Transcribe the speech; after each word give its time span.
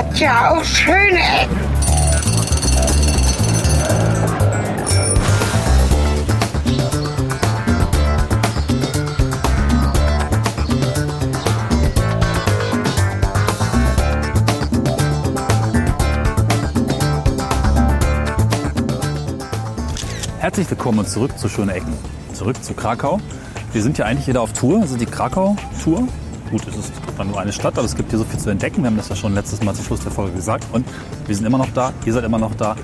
hat 0.00 0.18
ja 0.18 0.50
auch 0.50 0.64
schöne 0.64 1.18
Ecken. 1.18 1.56
Herzlich 20.38 20.70
willkommen 20.70 21.06
zurück 21.06 21.38
zu 21.38 21.50
Schöne 21.50 21.74
Ecken. 21.74 21.92
Zurück 22.32 22.64
zu 22.64 22.72
Krakau. 22.72 23.20
Wir 23.74 23.82
sind 23.82 23.98
ja 23.98 24.06
eigentlich 24.06 24.26
wieder 24.26 24.40
auf 24.40 24.54
Tour, 24.54 24.80
also 24.80 24.96
die 24.96 25.04
Krakau-Tour. 25.04 26.08
Gut, 26.50 26.66
es 26.66 26.76
ist 26.76 26.92
zwar 27.20 27.26
nur 27.26 27.40
eine 27.40 27.52
Stadt, 27.52 27.76
aber 27.76 27.84
es 27.84 27.94
gibt 27.94 28.08
hier 28.08 28.18
so 28.18 28.24
viel 28.24 28.38
zu 28.38 28.48
entdecken. 28.48 28.82
Wir 28.82 28.86
haben 28.86 28.96
das 28.96 29.10
ja 29.10 29.16
schon 29.16 29.34
letztes 29.34 29.62
Mal 29.62 29.74
zum 29.74 29.84
Schluss 29.84 30.00
der 30.00 30.10
Folge 30.10 30.32
gesagt. 30.32 30.64
Und 30.72 30.86
wir 31.26 31.36
sind 31.36 31.44
immer 31.44 31.58
noch 31.58 31.70
da, 31.74 31.92
ihr 32.06 32.14
seid 32.14 32.24
immer 32.24 32.38
noch 32.38 32.54
da. 32.54 32.76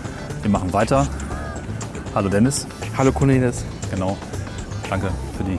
Wir 0.42 0.50
machen 0.50 0.74
weiter. 0.74 1.06
Hallo 2.14 2.28
Dennis. 2.28 2.66
Hallo 2.98 3.12
Cornelis. 3.12 3.64
Genau. 3.90 4.18
Danke 4.90 5.08
für 5.38 5.44
die 5.44 5.58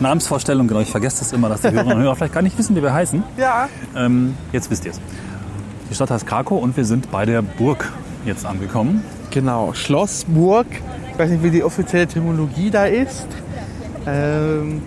Namensvorstellung. 0.00 0.66
Genau, 0.66 0.80
ich 0.80 0.90
vergesse 0.90 1.18
das 1.18 1.34
immer, 1.34 1.50
dass 1.50 1.60
die 1.60 1.72
Hörerinnen 1.72 1.98
und 1.98 2.02
Hörer 2.04 2.16
vielleicht 2.16 2.32
gar 2.32 2.40
nicht 2.40 2.56
wissen, 2.56 2.74
wie 2.74 2.82
wir 2.82 2.94
heißen. 2.94 3.22
Ja. 3.36 3.68
Ähm, 3.94 4.34
jetzt 4.50 4.70
wisst 4.70 4.86
ihr 4.86 4.92
es. 4.92 5.00
Die 5.90 5.94
Stadt 5.94 6.10
heißt 6.10 6.26
Krakau 6.26 6.56
und 6.56 6.78
wir 6.78 6.86
sind 6.86 7.10
bei 7.10 7.26
der 7.26 7.42
Burg 7.42 7.92
jetzt 8.24 8.46
angekommen. 8.46 9.04
Genau, 9.30 9.74
Schloss, 9.74 10.24
Burg. 10.26 10.68
Ich 11.12 11.18
weiß 11.18 11.28
nicht, 11.28 11.42
wie 11.42 11.50
die 11.50 11.62
offizielle 11.62 12.04
Etymologie 12.04 12.70
da 12.70 12.86
ist. 12.86 13.26
Ähm, 14.06 14.80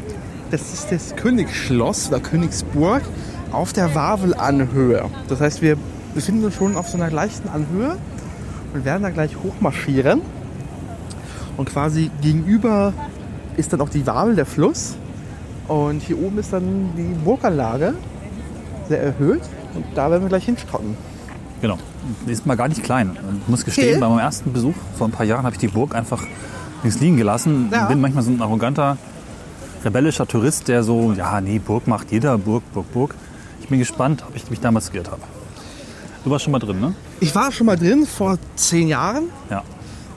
das 0.52 0.74
ist 0.74 0.92
das 0.92 1.16
Königsschloss 1.16 2.08
oder 2.10 2.20
Königsburg 2.20 3.02
auf 3.52 3.74
der 3.74 3.94
Wavelanhöhe. 3.96 5.06
Das 5.28 5.42
heißt, 5.42 5.62
wir 5.62 5.78
befinden 6.14 6.46
uns 6.46 6.56
schon 6.56 6.76
auf 6.78 6.90
so 6.90 6.98
einer 6.98 7.12
leichten 7.12 7.50
Anhöhe 7.50 7.98
und 8.74 8.86
werden 8.86 9.04
da 9.04 9.10
gleich 9.10 9.36
hochmarschieren. 9.44 10.22
Und 11.58 11.70
quasi 11.70 12.12
gegenüber 12.22 12.94
ist 13.56 13.74
dann 13.74 13.82
auch 13.82 13.90
die 13.90 14.06
Wavel, 14.06 14.36
der 14.36 14.46
Fluss. 14.46 14.96
Und 15.68 16.02
hier 16.02 16.20
oben 16.20 16.38
ist 16.38 16.54
dann 16.54 16.92
die 16.96 17.14
Burganlage, 17.26 17.94
sehr 18.88 19.02
erhöht. 19.02 19.42
Und 19.74 19.86
da 19.96 20.10
werden 20.10 20.24
wir 20.24 20.30
gleich 20.30 20.46
hinstrotten. 20.46 20.96
Genau. 21.62 21.78
Die 22.26 22.32
ist 22.32 22.46
mal 22.46 22.56
gar 22.56 22.68
nicht 22.68 22.84
klein. 22.84 23.18
Ich 23.42 23.48
muss 23.50 23.66
gestehen, 23.66 23.90
Okay. 23.90 24.00
bei 24.00 24.08
meinem 24.08 24.20
ersten 24.20 24.54
Besuch 24.54 24.76
vor 24.98 25.08
ein 25.08 25.12
paar 25.12 25.26
Jahren 25.26 25.44
habe 25.44 25.56
ich 25.56 25.60
die 25.60 25.68
Burg 25.68 25.94
einfach 25.96 26.24
links 26.84 27.00
liegen 27.00 27.18
gelassen. 27.18 27.70
Ja. 27.72 27.86
Bin 27.88 28.00
manchmal 28.00 28.24
so 28.24 28.32
ein 28.32 28.42
arroganter, 28.42 28.98
rebellischer 29.84 30.28
Tourist, 30.28 30.68
der 30.68 30.84
so, 30.84 31.14
ja, 31.14 31.40
nee, 31.42 31.60
Burg 31.60 31.88
macht 31.88 32.12
jeder, 32.12 32.38
Burg, 32.38 32.64
Burg, 32.74 32.92
Burg. 32.94 33.16
Ich 33.62 33.68
bin 33.68 33.80
gespannt, 33.80 34.24
ob 34.28 34.36
ich 34.36 34.50
mich 34.50 34.60
damals 34.60 34.92
geirrt 34.92 35.12
habe. 35.12 35.22
Du 36.24 36.32
warst 36.32 36.44
schon 36.44 36.52
mal 36.52 36.60
drin, 36.60 36.80
ne? 36.80 36.94
Ich 37.20 37.34
war 37.36 37.52
schon 37.52 37.68
mal 37.68 37.78
drin 37.78 38.06
vor 38.06 38.38
zehn 38.56 38.88
Jahren. 38.88 39.30
Ja. 39.50 39.64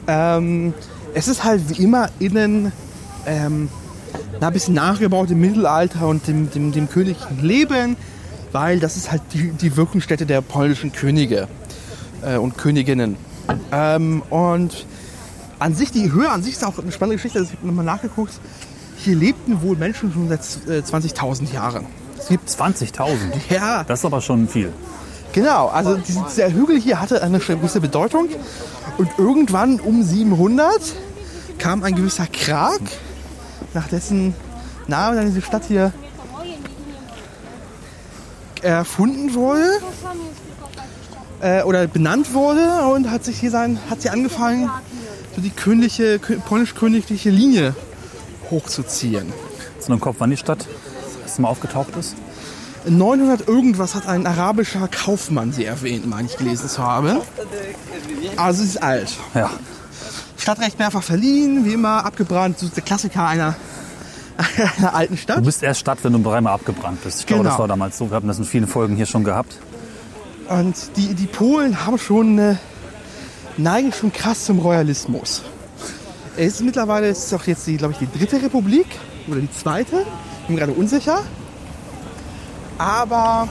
Ähm, 0.06 0.74
es 1.14 1.28
ist 1.28 1.44
halt 1.44 1.68
wie 1.68 1.82
immer 1.84 2.08
innen 2.18 2.72
ähm, 3.26 3.68
ein 4.40 4.52
bisschen 4.52 4.74
nachgebaut 4.74 5.30
im 5.30 5.40
Mittelalter 5.40 6.08
und 6.08 6.26
dem, 6.26 6.50
dem, 6.50 6.72
dem 6.72 6.88
königlichen 6.88 7.42
Leben, 7.42 7.96
weil 8.52 8.80
das 8.80 8.96
ist 8.96 9.12
halt 9.12 9.22
die, 9.32 9.52
die 9.52 9.76
Wirkungsstätte 9.76 10.26
der 10.26 10.40
polnischen 10.40 10.92
Könige 10.92 11.48
äh, 12.22 12.36
und 12.36 12.56
Königinnen. 12.56 13.16
Ähm, 13.72 14.22
und 14.30 14.86
an 15.58 15.74
sich, 15.74 15.92
die 15.92 16.10
Höhe 16.12 16.28
an 16.28 16.42
sich 16.42 16.54
ist 16.54 16.64
auch 16.64 16.78
eine 16.78 16.90
spannende 16.90 17.16
Geschichte. 17.16 17.38
Also 17.38 17.50
ich 17.52 17.58
habe 17.58 17.66
nochmal 17.66 17.84
nachgeguckt. 17.84 18.32
Hier 19.02 19.16
lebten 19.16 19.62
wohl 19.62 19.76
Menschen 19.76 20.12
schon 20.12 20.28
seit 20.28 20.40
äh, 20.68 20.80
20.000 20.82 21.52
Jahren. 21.52 21.86
Es 22.18 22.28
gibt 22.28 22.48
20.000. 22.48 23.08
ja, 23.48 23.82
Das 23.84 24.00
ist 24.00 24.04
aber 24.04 24.20
schon 24.20 24.46
viel. 24.48 24.72
Genau, 25.32 25.68
also 25.68 25.96
diese- 25.96 26.24
dieser 26.28 26.52
Hügel 26.52 26.78
hier 26.78 27.00
hatte 27.00 27.22
eine 27.22 27.38
gewisse 27.38 27.80
Bedeutung 27.80 28.28
und 28.98 29.08
irgendwann 29.16 29.80
um 29.80 30.02
700 30.02 30.68
kam 31.58 31.82
ein 31.82 31.94
gewisser 31.94 32.26
Krag, 32.26 32.80
nach 33.74 33.86
dessen 33.88 34.34
Namen 34.88 35.16
dann 35.16 35.26
diese 35.26 35.40
Stadt 35.42 35.64
hier 35.68 35.92
erfunden 38.62 39.34
wurde 39.34 39.70
äh, 41.40 41.62
oder 41.62 41.86
benannt 41.86 42.34
wurde 42.34 42.86
und 42.92 43.10
hat 43.10 43.24
sich 43.24 43.38
hier 43.38 43.50
sein, 43.50 43.78
hat 43.88 44.02
sie 44.02 44.10
angefangen, 44.10 44.70
so 45.34 45.40
die 45.40 45.50
königliche, 45.50 46.16
kö- 46.16 46.38
polnisch-königliche 46.40 47.30
Linie 47.30 47.74
hochzuziehen. 48.50 49.32
So 49.78 49.92
im 49.92 50.00
Kopf, 50.00 50.16
wann 50.18 50.30
die 50.30 50.36
Stadt 50.36 50.66
das 51.24 51.38
Mal 51.38 51.48
aufgetaucht 51.48 51.96
ist? 51.98 52.16
900 52.88 53.46
irgendwas 53.46 53.94
hat 53.94 54.06
ein 54.06 54.26
arabischer 54.26 54.88
Kaufmann 54.88 55.52
sie 55.52 55.64
erwähnt, 55.66 56.06
meine 56.06 56.26
ich 56.28 56.36
gelesen 56.36 56.68
zu 56.68 56.82
haben. 56.82 57.18
Also 58.36 58.62
sie 58.62 58.68
ist 58.68 58.82
alt. 58.82 59.16
Ja. 59.34 59.50
Stadtrecht 60.38 60.78
mehrfach 60.78 61.02
verliehen, 61.02 61.64
wie 61.66 61.74
immer 61.74 62.04
abgebrannt. 62.06 62.58
So 62.58 62.68
der 62.68 62.82
Klassiker 62.82 63.26
einer, 63.26 63.54
einer 64.78 64.94
alten 64.94 65.16
Du 65.16 65.20
Stadt. 65.20 65.44
bist 65.44 65.62
erst 65.62 65.80
Stadt, 65.80 65.98
wenn 66.02 66.14
du 66.14 66.18
dreimal 66.22 66.54
abgebrannt 66.54 67.04
bist. 67.04 67.20
Ich 67.20 67.26
glaube, 67.26 67.42
Genau. 67.42 67.50
das 67.50 67.58
war 67.58 67.68
damals 67.68 67.98
so. 67.98 68.08
Wir 68.10 68.14
haben 68.16 68.28
das 68.28 68.38
in 68.38 68.46
vielen 68.46 68.66
Folgen 68.66 68.96
hier 68.96 69.04
schon 69.06 69.24
gehabt. 69.24 69.56
Und 70.48 70.74
die, 70.96 71.12
die 71.14 71.26
Polen 71.26 71.84
haben 71.84 71.98
schon 71.98 72.30
eine 72.38 72.58
neigen 73.58 73.92
schon 73.92 74.10
krass 74.12 74.46
zum 74.46 74.58
Royalismus. 74.58 75.42
Es 76.42 76.54
ist 76.54 76.62
mittlerweile 76.62 77.06
ist 77.08 77.26
es 77.26 77.34
auch 77.34 77.46
jetzt 77.46 77.66
die, 77.66 77.76
glaube 77.76 77.92
ich, 77.92 77.98
die 77.98 78.18
dritte 78.18 78.42
Republik 78.42 78.86
oder 79.28 79.40
die 79.40 79.52
zweite. 79.52 80.06
Ich 80.40 80.46
bin 80.46 80.56
gerade 80.56 80.72
unsicher. 80.72 81.22
Aber 82.78 83.46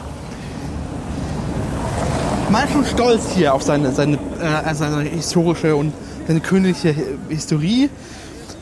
man 2.49 2.63
ist 2.63 2.73
schon 2.73 2.85
stolz 2.87 3.29
hier 3.35 3.53
auf 3.53 3.61
seine, 3.61 3.91
seine, 3.91 4.17
äh, 4.41 4.73
seine 4.73 5.03
historische 5.03 5.75
und 5.75 5.93
seine 6.25 6.39
königliche 6.39 6.95
Historie. 7.29 7.91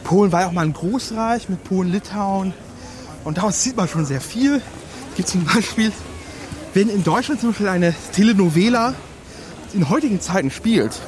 Polen 0.03 0.33
war 0.33 0.41
ja 0.41 0.47
auch 0.47 0.51
mal 0.51 0.65
ein 0.65 0.73
Großreich 0.73 1.47
mit 1.47 1.63
Polen, 1.63 1.93
Litauen. 1.93 2.53
Und 3.23 3.37
daraus 3.37 3.63
sieht 3.63 3.77
man 3.77 3.87
schon 3.87 4.05
sehr 4.05 4.19
viel. 4.19 4.57
Es 5.11 5.15
gibt 5.15 5.29
zum 5.29 5.45
Beispiel, 5.45 5.93
wenn 6.73 6.89
in 6.89 7.05
Deutschland 7.05 7.39
zum 7.39 7.51
Beispiel 7.51 7.69
eine 7.69 7.95
Telenovela 8.11 8.93
in 9.73 9.87
heutigen 9.87 10.19
Zeiten 10.19 10.51
spielt, 10.51 10.99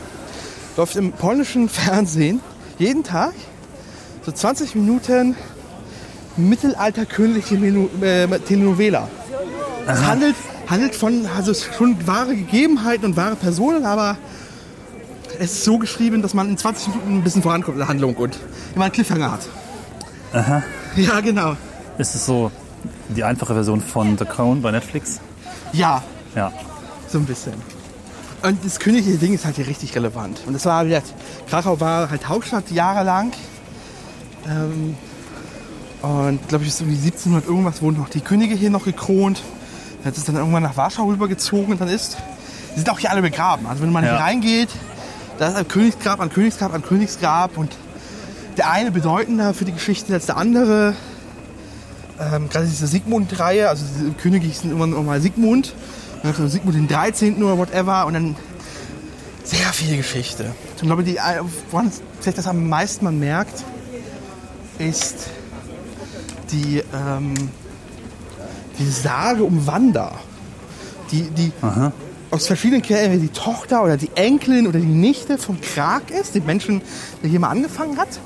läuft 0.78 0.96
im 0.96 1.12
polnischen 1.12 1.68
Fernsehen 1.68 2.40
jeden 2.80 3.04
Tag 3.04 3.34
so 4.26 4.32
20 4.32 4.76
Minuten 4.76 5.36
mittelalterkönigliche 6.38 7.56
äh, 8.02 8.28
Telenovela. 8.40 9.08
Es 9.88 10.04
handelt, 10.06 10.36
handelt 10.68 10.96
von 10.96 11.26
also 11.36 11.54
schon 11.54 12.08
wahre 12.08 12.36
Gegebenheiten 12.36 13.06
und 13.06 13.18
wahre 13.18 13.36
Personen, 13.36 13.86
aber 13.86 14.18
es 15.40 15.52
ist 15.54 15.64
so 15.64 15.78
geschrieben, 15.78 16.22
dass 16.22 16.34
man 16.34 16.50
in 16.50 16.58
20 16.58 16.88
Minuten 16.88 17.18
ein 17.18 17.24
bisschen 17.24 17.42
vorankommt 17.44 17.76
in 17.76 17.80
der 17.80 17.88
Handlung 17.88 18.16
und 18.16 18.38
immer 18.76 18.86
einen 18.86 18.94
Cliffhanger 18.94 19.32
hat. 19.32 19.42
Aha. 20.34 20.64
Ja, 20.96 21.20
genau. 21.22 21.56
Ist 21.98 22.16
es 22.16 22.26
so 22.26 22.52
die 23.10 23.24
einfache 23.24 23.54
Version 23.54 23.82
von 23.82 24.18
The 24.18 24.26
Crown 24.26 24.62
bei 24.62 24.72
Netflix? 24.72 25.20
Ja, 25.74 26.04
Ja. 26.36 26.52
so 27.08 27.18
ein 27.18 27.26
bisschen. 27.26 27.54
Und 28.42 28.64
das 28.64 28.80
königliche 28.80 29.18
Ding 29.18 29.34
ist 29.34 29.46
halt 29.46 29.58
hier 29.58 29.68
richtig 29.68 29.96
relevant. 29.96 30.42
Und 30.48 30.54
das 30.54 30.66
war 30.66 30.78
halt, 30.78 31.04
Krakau 31.50 31.80
war 31.80 32.10
halt 32.10 32.28
Hauptstadt 32.30 32.72
jahrelang. 32.72 33.34
Ähm, 34.48 34.96
und 36.02 36.48
glaube 36.48 36.64
ich, 36.64 36.80
um 36.82 36.88
die 36.90 36.96
1700 36.96 37.46
irgendwas 37.46 37.82
wurden 37.82 37.98
noch 37.98 38.08
die 38.10 38.22
Könige 38.22 38.56
hier 38.56 38.70
noch 38.70 38.86
gekront. 38.86 39.42
Jetzt 40.06 40.18
ist 40.18 40.30
dann 40.30 40.38
irgendwann 40.38 40.64
nach 40.64 40.78
Warschau 40.78 41.06
rübergezogen 41.06 41.74
und 41.74 41.82
dann 41.82 41.90
ist. 41.90 42.18
Die 42.76 42.80
sind 42.80 42.90
auch 42.90 43.00
hier 43.00 43.12
alle 43.12 43.22
begraben. 43.22 43.68
Also 43.68 43.82
wenn 43.84 43.92
man 43.92 44.06
Ja. 44.06 44.12
hier 44.12 44.20
reingeht, 44.20 44.70
da 45.38 45.50
ist 45.50 45.56
ein 45.56 45.68
Königsgrab 45.68 46.22
an 46.22 46.30
Königsgrab 46.30 46.74
an 46.74 46.82
Königsgrab 46.84 47.58
und 47.58 47.76
der 48.58 48.72
eine 48.72 48.92
bedeutender 48.92 49.54
für 49.54 49.66
die 49.66 49.74
Geschichte 49.74 50.14
als 50.14 50.28
der 50.28 50.38
andere. 50.38 50.96
Ähm, 52.20 52.50
gerade 52.50 52.66
diese 52.66 52.88
Sigmund-Reihe, 52.88 53.68
also 53.70 53.84
diese 53.86 54.12
Könige 54.12 54.46
hießen 54.48 54.72
immer 54.72 54.88
noch 54.88 55.04
mal 55.04 55.20
Sigmund. 55.22 55.74
Dann 56.24 56.50
Sigmund 56.50 56.76
den 56.76 56.88
13. 56.88 57.42
oder 57.44 57.58
whatever 57.58 58.06
und 58.06 58.14
dann 58.14 58.36
sehr 59.44 59.74
viel 59.74 59.98
Geschichte. 59.98 60.54
Ich 60.76 60.82
glaube, 60.82 61.04
die, 61.04 61.18
äh, 61.18 61.42
woran 61.72 61.92
vielleicht 62.20 62.38
das 62.38 62.48
am 62.48 62.68
meisten 62.68 63.06
man 63.06 63.20
merkt, 63.20 63.64
ist 64.78 65.30
die, 66.52 66.84
ähm, 66.94 67.34
die 68.78 68.90
Sage 68.90 69.44
um 69.44 69.66
Wanda. 69.66 70.12
Die, 71.12 71.24
die 71.24 71.52
aus 72.30 72.46
verschiedenen 72.46 72.84
Quellen 72.84 73.20
die 73.20 73.30
Tochter 73.30 73.84
oder 73.84 73.98
die 73.98 74.12
Enkelin 74.14 74.68
oder 74.68 74.80
die 74.80 74.86
Nichte 74.86 75.38
von 75.38 75.60
Krag 75.60 76.12
ist, 76.12 76.36
dem 76.36 76.46
Menschen, 76.46 76.82
der 77.24 77.30
hier 77.30 77.40
mal 77.40 77.50
angefangen 77.50 77.98
hat. 77.98 78.20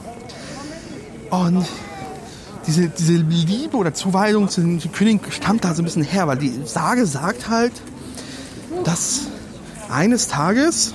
Und 1.30 1.66
diese, 2.68 2.90
diese 2.90 3.14
Liebe 3.14 3.78
oder 3.78 3.94
Zuweisung 3.94 4.50
zu 4.50 4.62
den 4.62 4.92
Königen 4.92 5.20
stammt 5.32 5.66
da 5.66 5.74
so 5.74 5.82
ein 5.82 5.86
bisschen 5.86 6.04
her, 6.04 6.28
weil 6.28 6.38
die 6.38 6.62
Sage 6.66 7.06
sagt 7.06 7.50
halt, 7.50 7.74
dass 8.84 9.22
eines 9.90 10.28
Tages, 10.28 10.94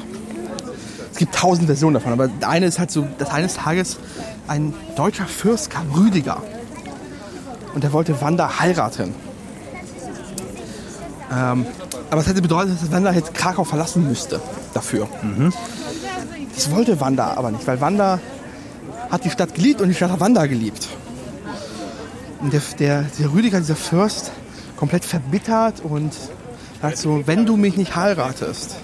es 1.13 1.19
gibt 1.19 1.35
tausend 1.35 1.67
Versionen 1.67 1.95
davon, 1.95 2.13
aber 2.13 2.31
eine 2.47 2.67
ist 2.67 2.79
halt 2.79 2.91
so, 2.91 3.07
dass 3.19 3.31
eines 3.31 3.55
Tages 3.55 3.99
ein 4.47 4.75
deutscher 4.97 5.27
Fürst 5.27 5.71
kam, 5.71 5.91
Rüdiger. 5.93 6.43
Und 7.75 7.85
der 7.85 7.93
wollte 7.93 8.21
Wanda 8.21 8.59
heiraten. 8.61 9.15
Ähm, 11.31 11.67
Aber 12.11 12.23
es 12.23 12.27
hätte 12.27 12.41
bedeutet, 12.41 12.81
dass 12.83 12.91
Wanda 12.91 13.13
jetzt 13.13 13.35
Krakau 13.35 13.65
verlassen 13.65 14.09
müsste 14.09 14.41
dafür. 14.73 15.07
Das 16.55 16.71
wollte 16.71 16.99
Wanda 17.01 17.35
aber 17.35 17.51
nicht, 17.51 17.67
weil 17.67 17.81
Wanda 17.83 18.19
hat 19.11 19.25
die 19.25 19.31
Stadt 19.31 19.55
geliebt 19.55 19.81
und 19.83 19.89
die 19.89 19.95
Stadt 19.95 20.11
hat 20.11 20.21
Wanda 20.21 20.47
geliebt. 20.47 20.89
Und 22.41 22.53
der, 22.53 22.63
der, 22.79 23.03
der 23.19 23.33
Rüdiger, 23.33 23.59
dieser 23.59 23.77
Fürst, 23.77 24.31
komplett 24.77 25.05
verbittert 25.05 25.81
und 25.81 26.15
sagt 26.81 26.99
so, 26.99 27.27
wenn 27.27 27.47
du 27.47 27.57
mich 27.57 27.77
nicht 27.77 27.97
heiratest, 27.97 28.77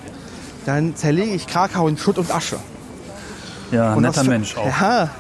dann 0.67 0.97
zerlege 0.97 1.33
ich 1.33 1.47
Krakau 1.47 1.87
in 1.89 1.97
Schutt 1.97 2.19
und 2.19 2.31
Asche. 2.35 2.59
Ja, 3.71 3.95
Und 3.95 4.03
netter 4.03 4.23
aus 4.23 4.27
Mensch 4.27 4.57
auch. 4.57 4.67
Ja, 4.67 5.11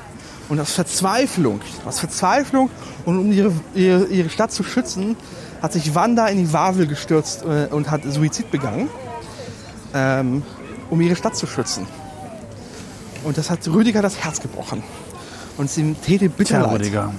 und 0.48 0.60
aus 0.60 0.72
Verzweiflung, 0.72 1.60
aus 1.86 2.00
Verzweiflung 2.00 2.70
und 3.04 3.18
um 3.18 3.32
ihre, 3.32 3.52
ihre, 3.74 4.04
ihre 4.06 4.28
Stadt 4.28 4.52
zu 4.52 4.62
schützen, 4.62 5.16
hat 5.62 5.72
sich 5.72 5.94
Wanda 5.94 6.26
in 6.26 6.38
die 6.38 6.52
Wawel 6.52 6.86
gestürzt 6.86 7.44
äh, 7.44 7.72
und 7.72 7.90
hat 7.90 8.02
Suizid 8.04 8.50
begangen, 8.50 8.88
ähm, 9.94 10.42
um 10.90 11.00
ihre 11.00 11.16
Stadt 11.16 11.36
zu 11.36 11.46
schützen. 11.46 11.86
Und 13.24 13.38
das 13.38 13.48
hat 13.48 13.66
Rüdiger 13.66 14.02
das 14.02 14.18
Herz 14.18 14.40
gebrochen. 14.40 14.82
Und 15.56 15.66
es 15.66 15.78
ihm 15.78 15.98
täte 16.02 16.28
bitter 16.28 16.58
Tja, 16.58 16.62
leid. 16.62 16.80
Rüdiger. 16.80 17.12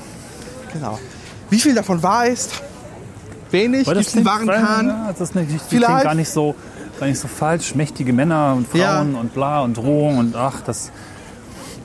Genau. 0.75 0.99
Wie 1.49 1.59
viel 1.59 1.73
davon 1.73 2.03
wahr 2.03 2.27
ist? 2.27 2.61
Wenig. 3.51 3.87
Weil 3.87 3.97
es 3.97 4.13
einen 4.15 4.25
wahren 4.25 4.47
Kahn? 4.47 4.87
Ja, 4.87 5.13
das 5.17 5.29
ist 5.29 5.33
Geschichte, 5.33 5.65
die 5.71 5.75
Vielleicht. 5.77 6.03
gar 6.03 6.15
nicht 6.15 6.29
so, 6.29 6.53
gar 6.99 7.07
nicht 7.07 7.19
so 7.19 7.27
falsch. 7.29 7.75
Mächtige 7.75 8.11
Männer 8.11 8.53
und 8.57 8.67
Frauen 8.67 8.81
Ja. 9.13 9.19
und 9.19 9.33
bla 9.33 9.61
und 9.61 9.77
Drohung 9.77 10.17
und 10.17 10.35
ach, 10.35 10.61
das, 10.65 10.91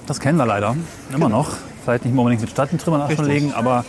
das 0.07 0.19
kennen 0.19 0.39
wir 0.39 0.47
leider. 0.47 0.75
Immer 1.15 1.29
noch. 1.29 1.51
Vielleicht 1.85 2.05
nicht 2.05 2.17
unbedingt 2.17 2.41
mit 2.43 2.51
Stadtentrümmern 2.51 3.03
Richtig. 3.03 3.27
legen, 3.27 3.53
aber 3.55 3.85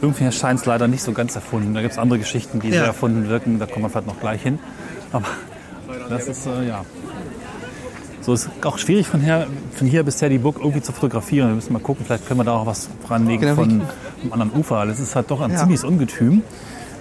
irgendwie 0.00 0.24
erscheint 0.24 0.60
es 0.60 0.66
leider 0.66 0.86
nicht 0.86 1.02
so 1.02 1.12
ganz 1.12 1.34
erfunden. 1.34 1.74
Da 1.74 1.80
gibt 1.80 1.92
es 1.92 1.98
andere 1.98 2.18
Geschichten, 2.20 2.60
die 2.60 2.68
Ja. 2.68 2.74
sehr 2.74 2.84
erfunden 2.86 3.28
wirken. 3.28 3.58
Da 3.58 3.66
kommen 3.66 3.84
wir 3.84 3.90
vielleicht 3.90 4.06
noch 4.06 4.20
gleich 4.20 4.42
hin. 4.42 4.58
Aber 5.12 5.26
das 6.08 6.28
ist, 6.28 6.46
äh, 6.46 6.68
ja. 6.68 6.84
So 8.24 8.32
ist 8.32 8.48
auch 8.64 8.78
schwierig 8.78 9.06
von, 9.06 9.20
her, 9.20 9.46
von 9.74 9.86
hier 9.86 10.02
bisher 10.02 10.30
die 10.30 10.38
Burg 10.38 10.56
irgendwie 10.58 10.80
zu 10.80 10.92
fotografieren. 10.92 11.48
Wir 11.48 11.54
müssen 11.56 11.72
mal 11.74 11.78
gucken, 11.82 12.06
vielleicht 12.06 12.26
können 12.26 12.40
wir 12.40 12.44
da 12.44 12.52
auch 12.54 12.64
was 12.66 12.88
ranlegen 13.08 13.42
Genau, 13.42 13.54
von 13.56 13.82
einem 14.22 14.32
anderen 14.32 14.52
Ufer. 14.58 14.86
Das 14.86 14.98
ist 14.98 15.14
halt 15.14 15.30
doch 15.30 15.42
ein 15.42 15.50
Ja. 15.50 15.58
ziemliches 15.58 15.84
Ungetüm. 15.84 16.42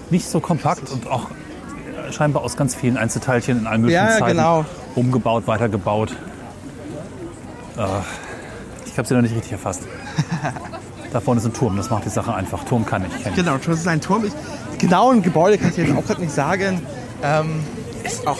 Nicht 0.09 0.27
so 0.27 0.41
kompakt 0.41 0.91
und 0.91 1.07
auch 1.07 1.27
äh, 1.29 2.11
scheinbar 2.11 2.43
aus 2.43 2.57
ganz 2.57 2.75
vielen 2.75 2.97
Einzelteilchen 2.97 3.59
in 3.59 3.67
allen 3.67 3.81
möglichen 3.81 4.03
Ja, 4.03 4.17
Zeiten 4.17 4.35
genau. 4.37 4.65
umgebaut, 4.95 5.47
weitergebaut. 5.47 6.11
Äh, 7.77 7.81
ich 8.85 8.97
habe 8.97 9.07
sie 9.07 9.13
noch 9.13 9.21
nicht 9.21 9.33
richtig 9.35 9.53
erfasst. 9.53 9.83
da 11.13 11.21
vorne 11.21 11.39
ist 11.39 11.45
ein 11.47 11.53
Turm, 11.53 11.77
das 11.77 11.89
macht 11.89 12.03
die 12.05 12.09
Sache 12.09 12.33
einfach. 12.33 12.65
Turm 12.65 12.85
kann 12.85 13.05
ich, 13.05 13.23
kenn. 13.23 13.33
Genau, 13.33 13.55
das 13.57 13.79
ist 13.79 13.87
ein 13.87 14.01
Turm. 14.01 14.25
Ich, 14.25 14.33
genau 14.77 15.11
ein 15.11 15.21
Gebäude 15.21 15.57
kann 15.57 15.69
ich 15.69 15.77
jetzt 15.77 15.95
auch 15.95 16.05
gerade 16.05 16.21
nicht 16.21 16.33
sagen. 16.33 16.81
Ähm, 17.23 17.61
ist 18.03 18.27
auch, 18.27 18.37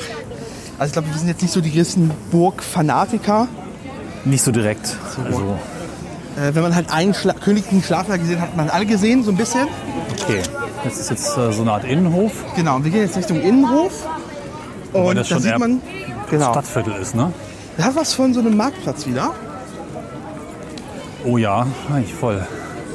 also 0.80 0.90
ich 0.90 0.94
glaube, 0.94 1.08
wir 1.10 1.18
sind 1.18 1.28
jetzt 1.28 1.42
nicht 1.42 1.54
so 1.54 1.62
die 1.62 1.72
größten 1.72 2.12
Burgfanatiker. 2.32 3.48
Nicht 4.26 4.44
so 4.44 4.52
direkt. 4.52 4.96
Also, 5.26 5.58
Äh, 6.36 6.56
wenn 6.56 6.64
man 6.64 6.74
halt 6.76 6.92
einen 6.92 7.14
Schla 7.14 7.34
königlichen 7.34 7.84
Schlafsaal 7.84 8.18
gesehen 8.18 8.42
hat, 8.42 8.50
hat 8.50 8.58
man 8.58 8.70
alle 8.70 8.86
gesehen, 8.86 9.24
so 9.24 9.32
ein 9.32 9.38
bisschen. 9.38 9.68
okay. 10.24 10.42
Das 10.84 10.98
ist 11.00 11.10
jetzt 11.12 11.38
äh, 11.38 11.52
so 11.54 11.62
eine 11.62 11.72
Art 11.74 11.86
Innenhof, 11.86 12.32
Genau, 12.56 12.76
und 12.78 12.84
wir 12.84 12.92
gehen 12.92 13.02
jetzt 13.02 13.16
Richtung 13.16 13.40
Innenhof. 13.42 14.06
Und 14.92 15.16
das 15.16 15.30
da 15.30 15.36
schon 15.36 15.44
sieht 15.44 15.58
man, 15.58 15.82
genau, 16.30 16.52
Stadtviertel 16.52 16.94
ist, 17.02 17.16
ne? 17.16 17.32
das 17.78 17.86
hat 17.86 17.96
was 17.96 18.14
von 18.14 18.34
so 18.34 18.40
einem 18.42 18.58
Marktplatz 18.58 19.06
wieder. 19.08 19.32
Oh 21.26 21.38
ja, 21.38 21.66
eigentlich 21.92 22.14
voll. 22.14 22.46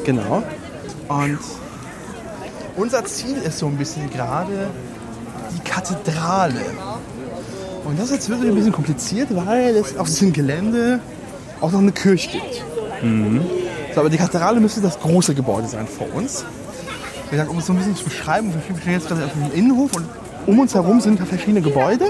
Genau. 0.05 0.43
Und 1.09 1.39
unser 2.77 3.05
Ziel 3.07 3.39
ist 3.39 3.59
so 3.59 3.67
ein 3.67 3.77
bisschen 3.77 4.11
gerade 4.11 4.69
die 5.55 5.61
Kathedrale. 5.69 6.61
Und 7.89 7.99
das 7.99 8.11
ist 8.11 8.17
jetzt 8.17 8.29
wirklich 8.29 8.51
ein 8.51 8.55
bisschen 8.55 8.73
kompliziert, 8.73 9.29
weil 9.35 9.75
es 9.77 9.97
auf 9.97 10.09
diesem 10.09 10.35
Gelände 10.35 11.01
auch 11.63 11.73
noch 11.73 11.79
eine 11.79 11.93
Kirche 11.93 12.33
gibt. 12.33 12.63
So, 13.95 14.01
aber 14.01 14.11
die 14.11 14.19
Kathedrale 14.19 14.61
müsste 14.61 14.83
das 14.83 15.01
große 15.01 15.35
Gebäude 15.35 15.69
sein 15.69 15.87
vor 15.87 16.07
uns. 16.15 16.45
Wie 17.25 17.31
gesagt, 17.31 17.49
um 17.51 17.57
es 17.57 17.67
so 17.67 17.73
ein 17.73 17.79
bisschen 17.79 17.97
zu 17.97 18.05
beschreiben, 18.05 18.53
wir 18.53 18.61
stehen 18.79 18.93
jetzt 18.93 19.09
gerade 19.09 19.25
auf 19.25 19.33
dem 19.33 19.59
Innenhof 19.59 19.97
und 19.97 20.05
um 20.47 20.59
uns 20.59 20.75
herum 20.75 21.01
sind 21.01 21.19
da 21.19 21.25
verschiedene 21.25 21.63
Gebäude. 21.63 22.05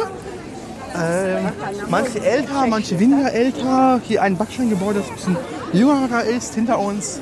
Ähm, 1.00 1.52
manche 1.88 2.24
älter, 2.24 2.66
manche 2.66 2.98
weniger 2.98 3.32
älter. 3.32 4.00
Hier 4.02 4.22
ein 4.22 4.36
Backsteingebäude, 4.36 4.98
das 4.98 5.08
ein 5.08 5.14
bisschen 5.14 5.36
jüngerer 5.72 6.24
ist. 6.24 6.56
Hinter 6.56 6.80
uns 6.80 7.20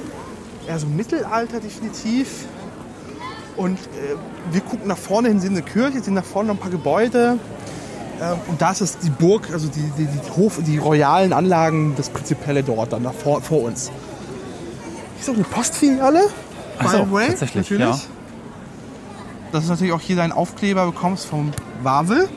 eher 0.67 0.79
so 0.79 0.87
Mittelalter 0.87 1.61
definitiv. 1.61 2.47
Und 3.59 3.79
äh, 3.79 4.17
wir 4.51 4.63
gucken 4.63 4.89
nach 4.89 4.97
vorne 4.97 5.29
hin, 5.29 5.41
sehen 5.41 5.53
eine 5.53 5.63
Kirche, 5.63 6.01
sehen 6.01 6.15
nach 6.15 6.25
vorne 6.25 6.49
noch 6.49 6.55
ein 6.55 6.61
paar 6.61 6.71
Gebäude. 6.71 7.39
Ähm, 8.21 8.39
und 8.49 8.63
da 8.63 8.71
ist 8.71 8.81
es 8.81 8.99
die 8.99 9.11
Burg, 9.11 9.51
also 9.53 9.69
die, 9.69 9.81
die, 9.99 10.07
die, 10.07 10.31
Hof, 10.37 10.59
die 10.65 10.79
royalen 10.79 11.33
Anlagen, 11.33 11.95
das 11.97 12.09
Prinzipelle 12.09 12.63
dort 12.63 12.93
dann 12.93 13.07
vor, 13.13 13.43
vor 13.43 13.63
uns. 13.63 13.91
Hier 15.15 15.21
ist 15.21 15.29
auch 15.31 15.35
eine 15.35 15.45
Postfiliale. 15.45 16.21
By 16.79 16.89
so, 16.89 17.05
the 17.05 17.11
way, 17.13 17.29
tatsächlich, 17.29 17.71
natürlich. 17.71 17.97
ja. 17.97 18.01
Dass 19.53 19.65
du 19.65 19.71
natürlich 19.71 19.93
auch 19.93 20.01
hier 20.01 20.17
deinen 20.17 20.33
Aufkleber 20.33 20.87
bekommst 20.87 21.27
vom 21.27 21.53
Wawel. 21.83 22.29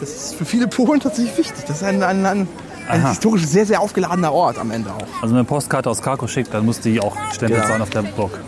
Das 0.00 0.10
ist 0.10 0.34
für 0.34 0.44
viele 0.44 0.66
Polen 0.66 1.00
tatsächlich 1.00 1.36
wichtig. 1.38 1.64
Das 1.66 1.76
ist 1.78 1.84
ein, 1.84 2.02
ein, 2.02 2.26
ein, 2.26 2.48
ein 2.88 3.08
historisch 3.08 3.46
sehr, 3.46 3.66
sehr 3.66 3.80
aufgeladener 3.80 4.32
Ort 4.32 4.58
am 4.58 4.70
Ende 4.70 4.90
auch. 4.90 5.00
Also 5.00 5.22
wenn 5.22 5.28
man 5.30 5.36
eine 5.38 5.44
Postkarte 5.44 5.88
aus 5.88 6.02
Krakow 6.02 6.28
schickt, 6.28 6.52
dann 6.52 6.64
muss 6.66 6.80
die 6.80 7.00
auch 7.00 7.16
gestempelt 7.28 7.60
Genau. 7.62 7.72
sein 7.72 7.82
auf 7.82 7.90
der 7.90 8.02
Burg. 8.02 8.40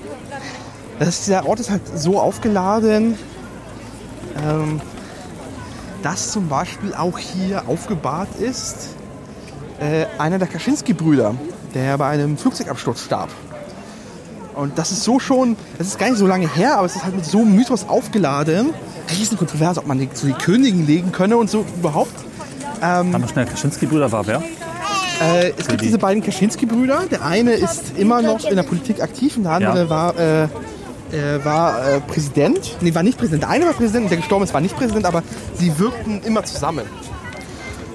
Das 0.99 1.09
ist, 1.09 1.27
dieser 1.27 1.47
Ort 1.47 1.61
ist 1.61 1.71
halt 1.71 1.83
so 1.95 2.19
aufgeladen, 2.21 3.17
ähm, 4.45 4.81
dass 6.07 6.31
zum 6.31 6.47
Beispiel 6.49 6.95
auch 6.95 7.19
hier 7.19 7.65
aufgebahrt 7.67 8.29
ist 8.39 8.91
äh, 9.81 10.07
einer 10.19 10.39
der 10.39 10.47
Kaczynski-Brüder, 10.47 11.35
der 11.75 11.99
bei 11.99 12.07
einem 12.07 12.39
Flugzeugabsturz 12.39 13.01
starb. 13.03 13.29
Und 14.55 14.79
das 14.79 14.93
ist 14.93 15.03
so 15.03 15.19
schon, 15.19 15.57
das 15.79 15.89
ist 15.89 15.99
gar 15.99 16.09
nicht 16.09 16.19
so 16.19 16.27
lange 16.29 16.49
her, 16.55 16.77
aber 16.77 16.87
es 16.87 16.95
ist 16.95 17.03
halt 17.05 17.17
mit 17.17 17.27
so 17.27 17.39
einem 17.41 17.57
Mythos 17.57 17.89
aufgeladen. 17.89 18.73
Riesenkontrovers, 19.11 19.79
ob 19.79 19.87
man 19.89 19.99
die 19.99 20.09
zu 20.13 20.27
die 20.27 20.33
Königin 20.33 20.87
legen 20.87 21.11
könne 21.11 21.37
und 21.37 21.51
so 21.51 21.65
überhaupt. 21.77 22.15
Haben 22.81 23.11
wir 23.13 23.27
schnell 23.29 23.47
Kaczynski-Brüder 23.47 24.11
war 24.13 24.27
wer? 24.29 24.43
Äh, 25.21 25.51
es 25.59 25.67
gibt 25.67 25.81
die- 25.81 25.87
diese 25.87 25.99
beiden 25.99 26.23
Kaczynski-Brüder. 26.23 27.07
Der 27.11 27.25
eine 27.25 27.53
ist 27.53 27.97
immer 27.99 28.23
noch 28.23 28.45
in 28.49 28.55
der 28.55 28.63
Politik 28.63 29.03
aktiv 29.03 29.37
und 29.39 29.43
der 29.43 29.53
andere 29.53 29.85
Ja. 29.85 29.91
war, 29.91 30.17
äh, 30.19 30.49
äh, 31.17 31.45
war 31.45 31.87
äh, 31.89 32.01
Präsident. 32.01 32.77
Nee, 32.81 32.95
war 32.95 33.03
nicht 33.03 33.19
Präsident. 33.19 33.43
Der 33.43 33.51
eine 33.51 33.67
war 33.67 33.73
Präsident 33.73 34.05
und 34.05 34.11
der 34.11 34.19
gestorben 34.19 34.45
ist, 34.45 34.55
war 34.55 34.61
nicht 34.61 34.77
Präsident, 34.77 35.05
aber 35.07 35.23
sie 35.55 35.79
wirkten 35.79 36.21
immer 36.23 36.45
zusammen. 36.45 36.85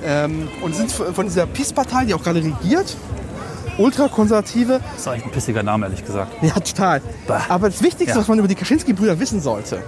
Ähm, 0.03 0.47
und 0.61 0.75
sind 0.75 0.91
von 0.91 1.25
dieser 1.25 1.45
PiS-Partei, 1.45 2.05
die 2.05 2.13
auch 2.13 2.23
gerade 2.23 2.43
regiert, 2.43 2.95
ultrakonservative. 3.77 4.79
Das 4.93 5.01
ist 5.01 5.07
eigentlich 5.07 5.25
ein 5.25 5.31
pissiger 5.31 5.63
Name, 5.63 5.85
ehrlich 5.85 6.05
gesagt. 6.05 6.31
Ja, 6.43 6.53
total. 6.53 7.01
Bah. 7.27 7.41
Aber 7.49 7.69
das 7.69 7.81
Wichtigste, 7.81 8.15
Ja. 8.15 8.21
was 8.21 8.27
man 8.27 8.39
über 8.39 8.47
die 8.47 8.55
Kaczynski-Brüder 8.55 9.19
wissen 9.19 9.41
sollte, 9.41 9.83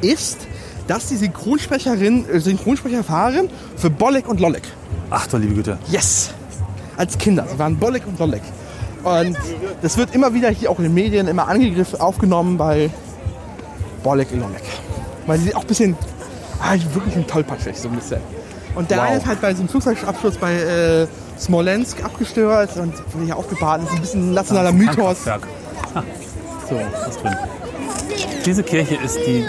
ist, 0.00 0.38
dass 0.86 1.06
die 1.08 1.16
Synchronsprecherin, 1.16 2.28
äh, 2.28 2.40
Synchronsprecher 2.40 3.06
waren 3.08 3.48
für 3.76 3.90
Bolek 3.90 4.28
und 4.28 4.40
Lolek. 4.40 4.62
Ach 5.10 5.26
du 5.26 5.36
liebe 5.36 5.54
Güte. 5.54 5.78
Yes! 5.88 6.30
Als 6.96 7.16
Kinder. 7.18 7.46
Sie 7.50 7.58
waren 7.58 7.76
Bolek 7.76 8.06
und 8.06 8.18
Lolek. 8.18 8.42
Und 9.02 9.36
das 9.82 9.96
wird 9.96 10.14
immer 10.14 10.32
wieder 10.34 10.48
hier 10.50 10.70
auch 10.70 10.78
in 10.78 10.84
den 10.84 10.94
Medien 10.94 11.26
immer 11.28 11.48
angegriffen, 11.48 12.00
aufgenommen 12.00 12.56
bei 12.56 12.90
Bolek 14.02 14.32
und 14.32 14.40
Lolek. 14.40 14.62
Weil 15.26 15.38
sie 15.38 15.54
auch 15.54 15.62
ein 15.62 15.66
bisschen, 15.66 15.96
ah, 16.60 16.74
wirklich 16.92 17.16
ein 17.16 17.26
tollpatschig, 17.26 17.78
so 17.78 17.88
ein 17.88 17.94
bisschen. 17.96 18.20
Und 18.74 18.90
der 18.90 18.98
Wow. 18.98 19.04
eine 19.06 19.16
ist 19.18 19.26
halt 19.26 19.40
bei 19.40 19.52
so 19.54 19.60
einem 19.60 19.68
Flugzeugabsturz 19.68 20.36
bei 20.36 20.54
äh, 20.54 21.06
Smolensk 21.38 22.04
abgestürzt 22.04 22.76
und 22.78 22.94
wurde 23.12 23.24
hier 23.26 23.36
aufgebaut. 23.36 23.80
Das 23.82 23.90
ist 23.90 23.94
ein 23.96 24.00
bisschen 24.00 24.30
ein 24.30 24.34
nationaler 24.34 24.72
Mythos. 24.72 25.26
Ah, 25.26 26.02
so, 26.68 26.80
was 27.06 27.18
drin. 27.18 27.36
Diese 28.46 28.62
Kirche 28.62 28.94
ist 29.04 29.18
die 29.26 29.44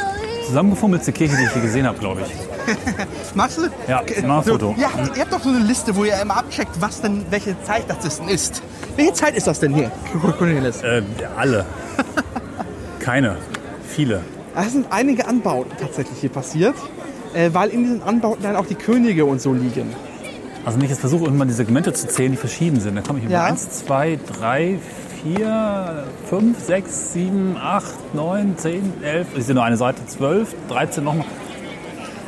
zusammengefummelste 0.48 1.12
Kirche, 1.14 1.38
die 1.38 1.44
ich 1.46 1.56
je 1.56 1.62
gesehen 1.62 1.88
habe, 1.88 1.98
glaube 2.00 2.22
ich. 2.22 2.53
Machst 3.36 3.58
du? 3.58 3.62
Ja, 3.88 4.02
Okay, 4.02 4.24
mach 4.26 4.38
ein 4.40 4.44
so, 4.44 4.52
Foto. 4.54 4.76
Ja, 4.78 4.90
ihr 5.16 5.22
habt 5.22 5.34
doch 5.34 5.42
so 5.42 5.50
eine 5.50 5.60
Liste, 5.60 5.96
wo 5.96 6.04
ihr 6.06 6.20
immer 6.22 6.38
abcheckt, 6.38 6.72
was 6.80 7.02
denn, 7.02 7.26
welche 7.30 7.56
Zeit 7.64 7.86
das 7.88 8.18
denn 8.20 8.30
ist. 8.30 8.62
Welche 8.96 9.14
Zeit 9.14 9.36
ist 9.36 9.48
das 9.48 9.60
denn 9.60 9.74
hier, 9.74 9.92
Cornelis? 10.38 10.82
Äh, 10.82 11.02
alle. 11.38 11.66
Keine. 13.00 13.38
Viele. 13.88 14.22
Es 14.56 14.72
sind 14.74 14.88
einige 14.92 15.28
Anbauten 15.28 15.72
tatsächlich 15.80 16.20
hier 16.20 16.30
passiert, 16.30 16.76
äh, 17.34 17.50
weil 17.54 17.70
in 17.70 17.84
diesen 17.84 18.04
Anbauten 18.04 18.44
dann 18.44 18.56
auch 18.56 18.66
die 18.66 18.76
Könige 18.76 19.26
und 19.26 19.42
so 19.42 19.54
liegen. 19.54 19.94
Also 20.66 20.78
wenn 20.78 20.86
ich 20.86 20.92
jetzt 20.92 21.00
versuche, 21.02 21.26
irgendwann 21.26 21.48
die 21.50 21.54
Segmente 21.54 21.92
zu 21.94 22.08
zählen, 22.08 22.32
die 22.32 22.38
verschieden 22.38 22.80
sind, 22.80 22.96
dann 22.96 23.04
komme 23.04 23.20
ich 23.20 23.26
über 23.26 23.34
Ja. 23.34 23.44
1, 23.46 23.70
2, 23.86 24.18
3, 24.40 24.80
4, 25.24 26.04
5, 26.30 26.60
6, 26.64 27.14
7, 27.14 27.58
8, 27.62 28.14
9, 28.14 28.58
10, 28.58 28.94
11, 29.04 29.28
ich 29.38 29.46
sehe 29.46 29.56
nur 29.56 29.64
eine 29.64 29.78
Seite, 29.78 30.06
12, 30.06 30.56
13 30.70 31.04
nochmal. 31.04 31.26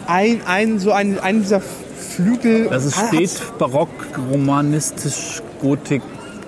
Ein, 0.07 0.41
ein, 0.45 0.79
so 0.79 0.91
ein, 0.91 1.19
ein 1.19 1.41
dieser 1.41 1.61
Flügel. 1.61 2.67
Das 2.69 2.85
ist 2.85 2.97
Ah, 2.97 3.07
spät, 3.07 3.29
hat's- 3.29 3.41
barock, 3.57 3.89
romanistisch, 4.31 5.41
gotik, 5.61 6.01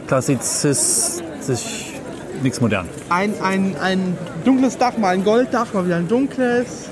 klassizistisch, 0.07 1.93
nichts 2.43 2.61
modern. 2.61 2.87
Ein, 3.09 3.33
ein, 3.41 3.75
ein 3.81 4.17
dunkles 4.45 4.77
Dach, 4.77 4.97
mal 4.97 5.09
ein 5.15 5.23
Golddach, 5.23 5.73
mal 5.73 5.85
wieder 5.85 5.97
ein 5.97 6.07
dunkles. 6.07 6.89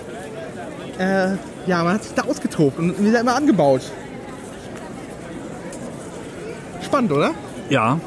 äh, 0.97 1.29
ja, 1.67 1.83
man 1.83 1.93
hat 1.95 2.03
sich 2.03 2.13
da 2.13 2.23
ausgetobt 2.23 2.77
und 2.79 3.03
wieder 3.03 3.19
immer 3.19 3.35
angebaut. 3.35 3.81
Spannend, 6.83 7.11
oder? 7.11 7.31
Ja. 7.69 7.99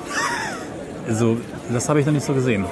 Also, 1.08 1.38
das 1.72 1.88
habe 1.88 2.00
ich 2.00 2.06
noch 2.06 2.12
nicht 2.12 2.24
so 2.26 2.32
gesehen. 2.34 2.64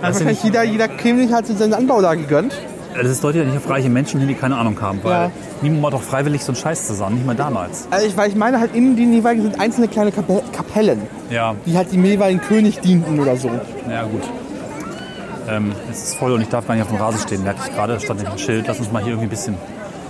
Hat 0.00 0.14
wahrscheinlich 0.14 0.42
jeder, 0.42 0.62
jeder 0.62 0.88
König 0.88 1.32
hat 1.32 1.46
sich 1.46 1.58
seinen 1.58 1.74
Anbau 1.74 2.00
da 2.00 2.14
gegönnt. 2.14 2.54
Das 2.94 3.06
ist 3.10 3.22
deutlich 3.24 3.44
nicht 3.46 3.56
auf 3.56 3.68
reiche 3.68 3.88
Menschen 3.88 4.20
hin, 4.20 4.28
die 4.28 4.34
keine 4.34 4.56
Ahnung 4.56 4.80
haben, 4.80 5.00
weil 5.02 5.12
Ja. 5.12 5.30
niemand 5.62 5.82
macht 5.82 5.92
doch 5.94 6.02
freiwillig 6.02 6.42
so 6.44 6.52
einen 6.52 6.56
Scheiß 6.56 6.86
zusammen, 6.86 7.16
nicht 7.16 7.26
mal 7.26 7.34
damals. 7.36 7.86
Also 7.90 8.06
ich, 8.06 8.16
weil 8.16 8.28
ich 8.28 8.36
meine 8.36 8.60
halt 8.60 8.74
in 8.74 8.96
den 8.96 9.12
jeweiligen 9.12 9.42
sind 9.44 9.60
einzelne 9.60 9.88
kleine 9.88 10.12
Kape 10.12 10.42
Kapellen, 10.52 11.02
Ja, 11.30 11.54
die 11.66 11.76
halt 11.76 11.92
dem 11.92 12.04
jeweiligen 12.04 12.40
König 12.40 12.80
dienten 12.80 13.18
oder 13.20 13.36
so. 13.36 13.48
ja 13.88 14.02
gut. 14.04 14.22
Ähm, 15.48 15.72
es 15.90 16.02
ist 16.04 16.14
voll 16.16 16.32
und 16.32 16.42
ich 16.42 16.48
darf 16.48 16.66
gar 16.66 16.74
nicht 16.74 16.82
auf 16.84 16.90
dem 16.90 16.98
Rasen 16.98 17.20
stehen, 17.20 17.42
merke 17.42 17.60
ich 17.66 17.74
gerade. 17.74 17.94
Da 17.94 18.00
stand 18.00 18.20
nämlich 18.20 18.34
ein 18.34 18.38
Schild. 18.38 18.66
Lass 18.68 18.78
uns 18.78 18.92
mal 18.92 19.00
hier 19.02 19.12
irgendwie 19.12 19.26
ein 19.26 19.30
bisschen 19.30 19.56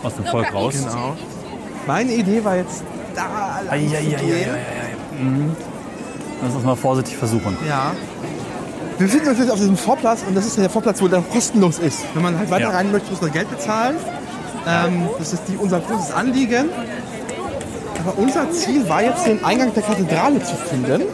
aus 0.02 0.14
dem 0.16 0.24
Volk 0.26 0.52
raus. 0.52 0.74
Genau. 0.76 1.16
Meine 1.86 2.12
Idee 2.12 2.44
war 2.44 2.56
jetzt 2.56 2.82
da 3.14 3.60
lang. 3.66 3.80
Mhm. 5.18 5.56
Lass 6.42 6.54
uns 6.54 6.64
mal 6.64 6.76
vorsichtig 6.76 7.16
versuchen. 7.16 7.56
Ja. 7.66 7.92
Wir 9.00 9.06
befinden 9.06 9.28
uns 9.30 9.38
jetzt 9.38 9.50
auf 9.50 9.58
diesem 9.58 9.78
Vorplatz 9.78 10.20
und 10.28 10.34
das 10.36 10.44
ist 10.44 10.58
der 10.58 10.68
Vorplatz, 10.68 11.00
wo 11.00 11.08
der 11.08 11.22
kostenlos 11.22 11.78
ist. 11.78 12.00
Wenn 12.12 12.22
man 12.22 12.38
halt 12.38 12.50
weiter 12.50 12.64
Ja. 12.64 12.68
rein 12.76 12.92
möchte, 12.92 13.10
muss 13.10 13.22
man 13.22 13.32
Geld 13.32 13.48
bezahlen. 13.50 13.96
Ähm, 14.68 15.08
das 15.18 15.32
ist 15.32 15.44
die, 15.48 15.56
unser 15.56 15.80
großes 15.80 16.12
Anliegen. 16.12 16.68
Aber 18.04 18.18
unser 18.18 18.50
Ziel 18.50 18.86
war 18.90 19.02
jetzt, 19.02 19.24
den 19.26 19.42
Eingang 19.42 19.72
der 19.72 19.84
Kathedrale 19.84 20.42
zu 20.42 20.54
finden. 20.54 21.04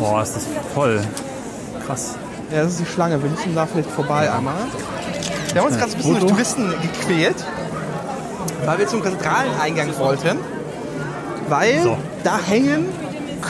Boah, 0.00 0.20
ist 0.24 0.34
das 0.34 0.46
voll. 0.74 1.00
Krass. 1.86 2.16
Ja, 2.50 2.62
das 2.64 2.72
ist 2.72 2.80
die 2.80 2.86
Schlange. 2.86 3.22
Wir 3.22 3.30
müssen 3.30 3.54
da 3.54 3.66
vielleicht 3.66 3.90
vorbei 3.92 4.32
einmal. 4.32 4.54
Wir 5.52 5.60
haben 5.62 5.68
uns 5.68 5.78
gerade 5.78 5.92
ein 5.92 5.96
bisschen 5.96 6.18
durch 6.18 6.26
Touristen 6.32 6.74
gequält, 6.82 7.36
weil 8.64 8.78
wir 8.80 8.86
zum 8.88 9.00
Kathedraleneingang 9.00 9.96
wollten. 9.96 10.38
Weil 11.48 11.82
So. 11.84 11.96
da 12.24 12.40
hängen 12.44 12.86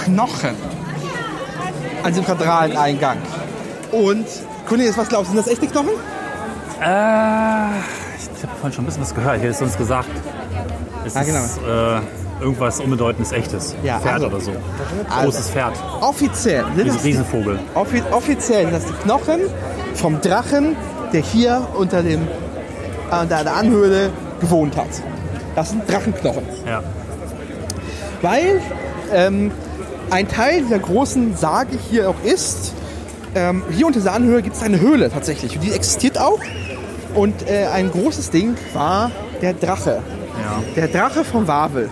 Knochen 0.05 0.55
an 2.03 2.15
dem 2.15 2.25
Kathedraleneingang. 2.25 3.19
Und, 3.93 4.27
Cornelius, 4.69 4.97
was 4.97 5.09
glaubst 5.09 5.31
du, 5.31 5.37
sind 5.37 5.47
das 5.47 5.53
echte 5.53 5.67
Knochen? 5.67 5.89
Äh, 6.81 6.83
ich 6.83 8.43
habe 8.43 8.55
vorhin 8.61 8.73
schon 8.73 8.85
ein 8.85 8.87
bisschen 8.87 9.03
was 9.03 9.15
gehört. 9.15 9.37
Ich 9.37 9.43
hätte 9.43 9.53
es 9.53 9.63
uns 9.63 9.77
gesagt. 9.77 10.09
Es 11.05 11.17
Ah, 11.17 11.23
genau. 11.25 11.39
ist 11.45 11.59
äh, 11.59 12.43
irgendwas 12.43 12.81
Unbedeutendes, 12.81 13.33
Echtes. 13.33 13.75
Ja, 13.83 13.99
Pferd 13.99 14.15
also- 14.15 14.27
oder 14.29 14.41
so. 14.41 14.51
Also. 15.11 15.23
Großes 15.25 15.51
Pferd. 15.51 15.73
Offiziell 16.01 16.65
sind 16.65 16.77
Riesen, 16.79 16.97
das, 16.97 17.05
Riesenvogel. 17.05 17.59
offi 17.75 18.03
offiziell 18.11 18.63
sind 18.65 18.75
das 18.75 18.87
die 18.87 18.93
Knochen 19.05 19.41
vom 19.95 20.21
Drachen, 20.21 20.77
der 21.13 21.21
hier 21.23 21.67
unter, 21.75 22.03
dem, 22.03 22.23
äh, 23.11 23.21
unter 23.23 23.45
der 23.45 23.55
Anhöhle 23.57 24.11
gewohnt 24.41 24.77
hat. 24.77 24.89
Das 25.57 25.71
sind 25.71 25.91
Drachenknochen. 25.91 26.43
Ja. 26.67 26.83
Weil 28.23 28.61
ähm, 29.13 29.51
ein 30.11 30.29
Teil 30.29 30.63
dieser 30.63 30.79
großen 30.79 31.37
Sage 31.37 31.79
hier 31.91 32.11
auch 32.11 32.23
ist, 32.25 32.75
ähm, 33.35 33.63
hier 33.71 33.87
unter 33.87 34.01
dieser 34.01 34.13
Anhöhe 34.13 34.43
gibt 34.43 34.57
es 34.57 34.63
eine 34.63 34.81
Höhle 34.81 35.11
tatsächlich. 35.11 35.55
Und 35.57 35.65
die 35.65 35.73
existiert 35.73 36.19
auch. 36.19 36.41
Und 37.15 37.49
äh, 37.49 37.67
ein 37.67 37.91
großes 37.91 38.31
Ding 38.31 38.57
war 38.73 39.11
der 39.41 39.55
Drache. 39.55 40.03
ja. 40.41 40.63
Der 40.77 40.89
Drache 40.89 41.25
von 41.25 41.47
Wawel. 41.47 41.91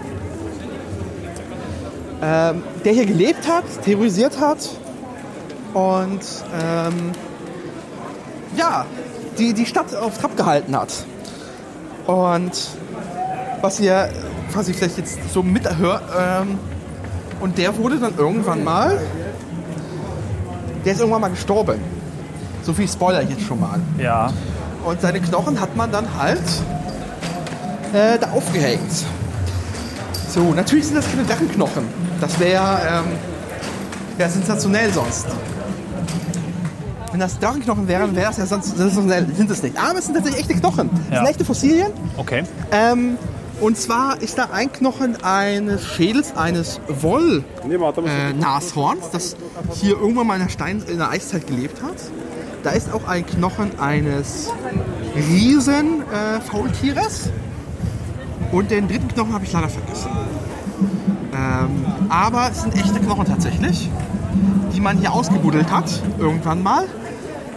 Ähm, 2.20 2.62
der 2.84 2.92
hier 2.92 3.06
gelebt 3.06 3.48
hat, 3.48 3.64
terrorisiert 3.84 4.40
hat 4.40 4.58
und 5.72 6.20
ähm, 6.52 7.12
ja, 8.56 8.86
die, 9.38 9.52
die 9.52 9.66
Stadt 9.66 9.94
auf 9.94 10.18
Trab 10.18 10.36
gehalten 10.36 10.76
hat. 10.76 10.92
Und 12.06 12.50
was 13.60 13.78
ihr 13.78 14.08
quasi 14.52 14.74
vielleicht 14.74 14.98
jetzt 14.98 15.18
so 15.32 15.44
mithört, 15.44 16.02
ähm, 16.18 16.58
und 17.40 17.58
der 17.58 17.76
wurde 17.76 17.98
dann 17.98 18.16
irgendwann 18.16 18.64
mal, 18.64 18.98
der 20.84 20.92
ist 20.92 21.00
irgendwann 21.00 21.20
mal 21.20 21.28
gestorben. 21.30 21.78
So 22.62 22.72
viel 22.72 22.88
Spoiler 22.88 23.22
jetzt 23.22 23.42
schon 23.42 23.60
mal. 23.60 23.78
Ja. 23.98 24.32
Und 24.84 25.00
seine 25.00 25.20
Knochen 25.20 25.60
hat 25.60 25.76
man 25.76 25.90
dann 25.90 26.06
halt 26.18 26.42
äh, 27.92 28.18
da 28.18 28.30
aufgehängt. 28.30 28.92
So, 30.28 30.52
natürlich 30.54 30.86
sind 30.86 30.96
das 30.96 31.10
keine 31.10 31.24
Drachenknochen. 31.24 31.84
Das 32.20 32.38
wäre 32.38 32.78
ähm, 32.90 33.04
wär 34.16 34.28
sensationell 34.28 34.92
sonst. 34.92 35.26
Wenn 37.10 37.20
das 37.20 37.38
Drachenknochen 37.38 37.88
wären, 37.88 38.14
wäre 38.14 38.30
es 38.30 38.36
ja 38.36 38.44
sonst 38.46 38.76
sensationell. 38.76 39.26
Sind 39.34 39.50
es 39.50 39.62
nicht. 39.62 39.76
Aber 39.78 39.98
es 39.98 40.04
sind 40.04 40.14
tatsächlich 40.14 40.42
echte 40.42 40.54
Knochen. 40.60 40.90
Das 40.92 41.00
Ja. 41.10 41.16
sind 41.20 41.30
echte 41.30 41.44
Fossilien. 41.44 41.90
Okay. 42.18 42.44
Ähm, 42.70 43.16
und 43.60 43.76
zwar 43.76 44.20
ist 44.22 44.38
da 44.38 44.50
ein 44.52 44.72
Knochen 44.72 45.22
eines 45.22 45.84
Schädels 45.84 46.36
eines 46.36 46.80
Woll 46.88 47.44
äh, 48.06 48.32
das 49.12 49.36
hier 49.74 49.98
irgendwann 49.98 50.26
mal 50.26 50.34
in 50.34 50.42
der, 50.42 50.48
Stein, 50.48 50.82
in 50.86 50.98
der 50.98 51.10
Eiszeit 51.10 51.46
gelebt 51.46 51.82
hat. 51.82 51.96
Da 52.62 52.70
ist 52.70 52.92
auch 52.92 53.06
ein 53.06 53.26
Knochen 53.26 53.78
eines 53.78 54.50
riesen 55.14 56.02
äh. 56.02 56.40
Und 58.52 58.70
den 58.70 58.88
dritten 58.88 59.08
Knochen 59.08 59.32
habe 59.32 59.44
ich 59.44 59.52
leider 59.52 59.68
vergessen. 59.68 60.10
Ähm, 61.32 61.86
aber 62.08 62.50
es 62.50 62.62
sind 62.62 62.74
echte 62.74 62.98
Knochen 63.00 63.26
tatsächlich, 63.26 63.90
die 64.74 64.80
man 64.80 64.98
hier 64.98 65.12
ausgebuddelt 65.12 65.70
hat, 65.70 66.02
irgendwann 66.18 66.62
mal. 66.62 66.84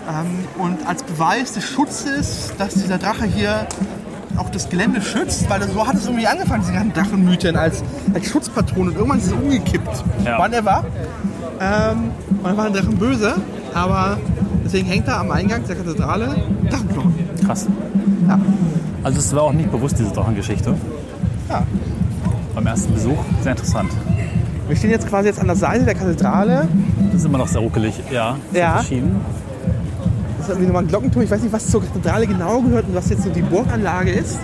Ähm, 0.10 0.46
und 0.58 0.86
als 0.88 1.04
Beweis 1.04 1.54
des 1.54 1.64
Schutzes, 1.64 2.54
dass 2.58 2.74
dieser 2.74 2.98
Drache 2.98 3.26
hier 3.26 3.68
auch 4.42 4.50
das 4.50 4.70
Gelände 4.70 5.02
schützt, 5.02 5.50
weil 5.50 5.62
so 5.70 5.88
hat 5.88 5.96
es 5.96 6.06
irgendwie 6.06 6.28
angefangen, 6.28 6.62
diese 6.62 6.74
ganzen 6.74 6.94
Drachenmythen 6.94 7.56
als, 7.56 7.84
als 8.14 8.28
Schutzpatron 8.28 8.88
und 8.88 8.96
irgendwann 8.96 9.20
ist 9.20 9.28
es 9.28 9.34
umgekippt. 9.34 10.04
Ja. 10.26 10.40
Wann 10.40 10.52
er 10.54 10.66
war. 10.66 10.84
Ähm, 11.60 12.12
und 12.44 12.58
dann 12.58 12.74
Drachen 12.74 12.98
böse, 12.98 13.36
aber 13.74 14.18
deswegen 14.66 14.88
hängt 14.88 15.08
da 15.08 15.20
am 15.20 15.30
Eingang 15.32 15.64
der 15.68 15.76
Kathedrale 15.76 16.36
Drachenknochen. 16.70 17.14
Krass. 17.46 17.68
Ja. 18.28 18.40
Also 19.04 19.20
es 19.20 19.36
war 19.36 19.44
auch 19.44 19.54
nicht 19.54 19.72
bewusst, 19.72 20.00
diese 20.00 20.12
Drachengeschichte. 20.12 20.74
Ja. 21.50 21.64
Beim 22.56 22.68
ersten 22.68 22.94
Besuch. 22.94 23.18
Sehr 23.44 23.52
interessant. 23.52 23.92
Wir 24.68 24.76
stehen 24.76 24.92
jetzt 24.92 25.08
quasi 25.08 25.28
jetzt 25.28 25.40
an 25.40 25.48
der 25.48 25.56
Seite 25.56 25.86
der 25.86 25.96
Kathedrale. 25.96 26.68
Das 27.12 27.22
ist 27.22 27.26
immer 27.26 27.38
noch 27.38 27.48
sehr 27.48 27.62
ruckelig. 27.62 27.94
Ja. 28.12 28.38
Ja. 28.54 28.74
Verschieden. 28.78 29.18
Das 30.42 30.48
ist 30.48 30.54
irgendwie 30.56 30.68
nochmal 30.70 30.84
ein 30.86 30.88
Glockenturm. 30.88 31.24
Ich 31.24 31.30
weiß 31.30 31.44
nicht, 31.44 31.54
was 31.54 31.68
zur 31.70 31.84
Kathedrale 31.84 32.26
genau 32.26 32.62
gehört 32.62 32.88
und 32.88 32.96
was 32.96 33.08
jetzt 33.12 33.22
so 33.22 33.30
die 33.30 33.44
Burganlage 33.44 34.10
ist. 34.10 34.40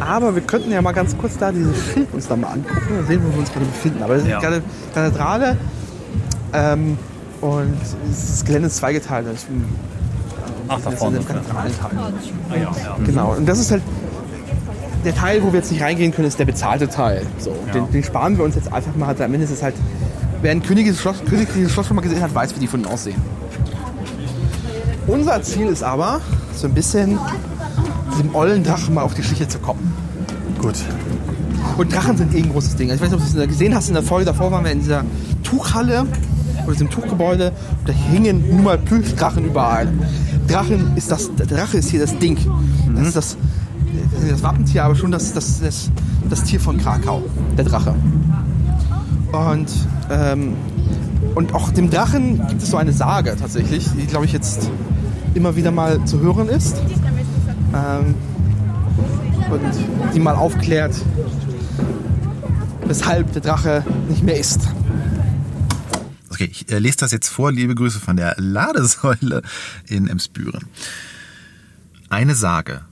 Aber 0.00 0.34
wir 0.34 0.42
könnten 0.42 0.72
ja 0.72 0.82
mal 0.82 0.90
ganz 0.90 1.16
kurz 1.16 1.38
da 1.38 1.52
dieses 1.52 1.76
Schild 1.92 2.12
uns 2.12 2.26
da 2.26 2.34
mal 2.34 2.48
angucken 2.48 2.98
und 2.98 3.06
sehen, 3.06 3.22
wo 3.24 3.32
wir 3.32 3.38
uns 3.38 3.52
gerade 3.52 3.66
befinden. 3.66 4.02
Aber 4.02 4.14
das 4.14 4.24
ist 4.24 4.28
Ja. 4.28 4.40
gerade 4.40 4.60
Kathedrale 4.92 5.56
ähm, 6.52 6.98
und 7.40 7.76
das 8.08 8.44
Gelände 8.44 8.66
ist 8.66 8.78
zweigeteilt. 8.78 9.26
Ich 9.32 9.44
bin 9.44 9.64
Ach, 10.66 10.80
da 10.82 10.90
vorne. 10.90 11.18
Kathedralenteil. 11.20 11.90
Ah, 11.96 12.56
ja, 12.56 12.60
ja. 12.62 12.70
Genau. 13.06 13.34
Und 13.36 13.46
das 13.48 13.60
ist 13.60 13.70
halt 13.70 13.82
der 15.04 15.14
Teil, 15.14 15.44
wo 15.44 15.52
wir 15.52 15.60
jetzt 15.60 15.70
nicht 15.70 15.80
reingehen 15.82 16.12
können, 16.12 16.26
ist 16.26 16.40
der 16.40 16.44
bezahlte 16.44 16.88
Teil. 16.88 17.24
So, 17.38 17.54
Ja. 17.68 17.72
den, 17.74 17.90
den 17.92 18.02
sparen 18.02 18.36
wir 18.36 18.44
uns 18.44 18.56
jetzt 18.56 18.72
einfach 18.72 18.96
mal. 18.96 19.14
Am 19.14 19.32
Ende 19.32 19.44
ist 19.44 19.52
es 19.52 19.62
halt, 19.62 19.76
wer 20.42 20.50
ein 20.50 20.60
königliches 20.64 21.00
Schloss, 21.00 21.22
königliches 21.24 21.70
Schloss 21.70 21.86
schon 21.86 21.94
mal 21.94 22.02
gesehen 22.02 22.20
hat, 22.20 22.34
weiß, 22.34 22.56
wie 22.56 22.60
die 22.60 22.66
von 22.66 22.80
innen 22.80 22.90
aussehen. 22.92 23.39
Unser 25.10 25.42
Ziel 25.42 25.66
ist 25.66 25.82
aber, 25.82 26.20
so 26.54 26.68
ein 26.68 26.74
bisschen 26.74 27.18
diesem 28.12 28.32
ollen 28.32 28.62
Drachen 28.62 28.94
mal 28.94 29.02
auf 29.02 29.14
die 29.14 29.24
Schliche 29.24 29.48
zu 29.48 29.58
kommen. 29.58 29.92
Gut. 30.60 30.76
Und 31.76 31.92
Drachen 31.92 32.16
sind 32.16 32.32
eh 32.32 32.38
ein 32.38 32.50
großes 32.52 32.76
Ding. 32.76 32.90
Ich 32.90 33.00
weiß 33.00 33.10
nicht, 33.10 33.14
ob 33.14 33.32
du 33.32 33.40
es 33.40 33.48
gesehen 33.48 33.74
hast, 33.74 33.88
in 33.88 33.94
der 33.94 34.04
Folge 34.04 34.26
davor 34.26 34.52
waren 34.52 34.64
wir 34.64 34.70
in 34.70 34.78
dieser 34.78 35.04
Tuchhalle 35.42 36.06
oder 36.62 36.72
diesem 36.72 36.90
Tuchgebäude. 36.90 37.48
Und 37.80 37.88
da 37.88 37.92
hingen 37.92 38.48
nun 38.48 38.62
mal 38.62 38.78
Plüschdrachen 38.78 39.44
überall. 39.44 39.88
Drachen 40.46 40.96
ist 40.96 41.10
das, 41.10 41.34
der 41.34 41.46
Drache 41.46 41.78
ist 41.78 41.90
hier 41.90 42.00
das 42.00 42.16
Ding. 42.18 42.38
Das 42.94 43.08
ist 43.08 43.16
das, 43.16 43.36
das 44.30 44.42
Wappentier, 44.44 44.84
aber 44.84 44.94
schon 44.94 45.10
das, 45.10 45.32
das, 45.32 45.60
das, 45.60 45.90
das 46.28 46.44
Tier 46.44 46.60
von 46.60 46.78
Krakau, 46.78 47.24
der 47.58 47.64
Drache. 47.64 47.96
Und, 49.32 49.70
ähm, 50.08 50.54
und 51.34 51.52
auch 51.52 51.70
dem 51.70 51.90
Drachen 51.90 52.46
gibt 52.48 52.62
es 52.62 52.70
so 52.70 52.76
eine 52.76 52.92
Sage 52.92 53.36
tatsächlich, 53.38 53.88
die 53.98 54.06
glaube 54.06 54.26
ich 54.26 54.32
jetzt 54.32 54.70
immer 55.34 55.56
wieder 55.56 55.70
mal 55.70 56.04
zu 56.04 56.20
hören 56.20 56.48
ist. 56.48 56.76
Ähm, 57.74 58.14
und 59.50 60.14
die 60.14 60.20
mal 60.20 60.34
aufklärt, 60.34 60.94
weshalb 62.86 63.32
der 63.32 63.42
Drache 63.42 63.84
nicht 64.08 64.22
mehr 64.22 64.38
ist. 64.38 64.68
Okay, 66.30 66.48
ich 66.50 66.70
äh, 66.70 66.78
lese 66.78 66.98
das 66.98 67.12
jetzt 67.12 67.28
vor. 67.28 67.52
Liebe 67.52 67.74
Grüße 67.74 68.00
von 68.00 68.16
der 68.16 68.34
Ladesäule 68.38 69.42
in 69.86 70.08
Emsbüren. 70.08 70.66
Eine 72.08 72.34
Sage. 72.34 72.82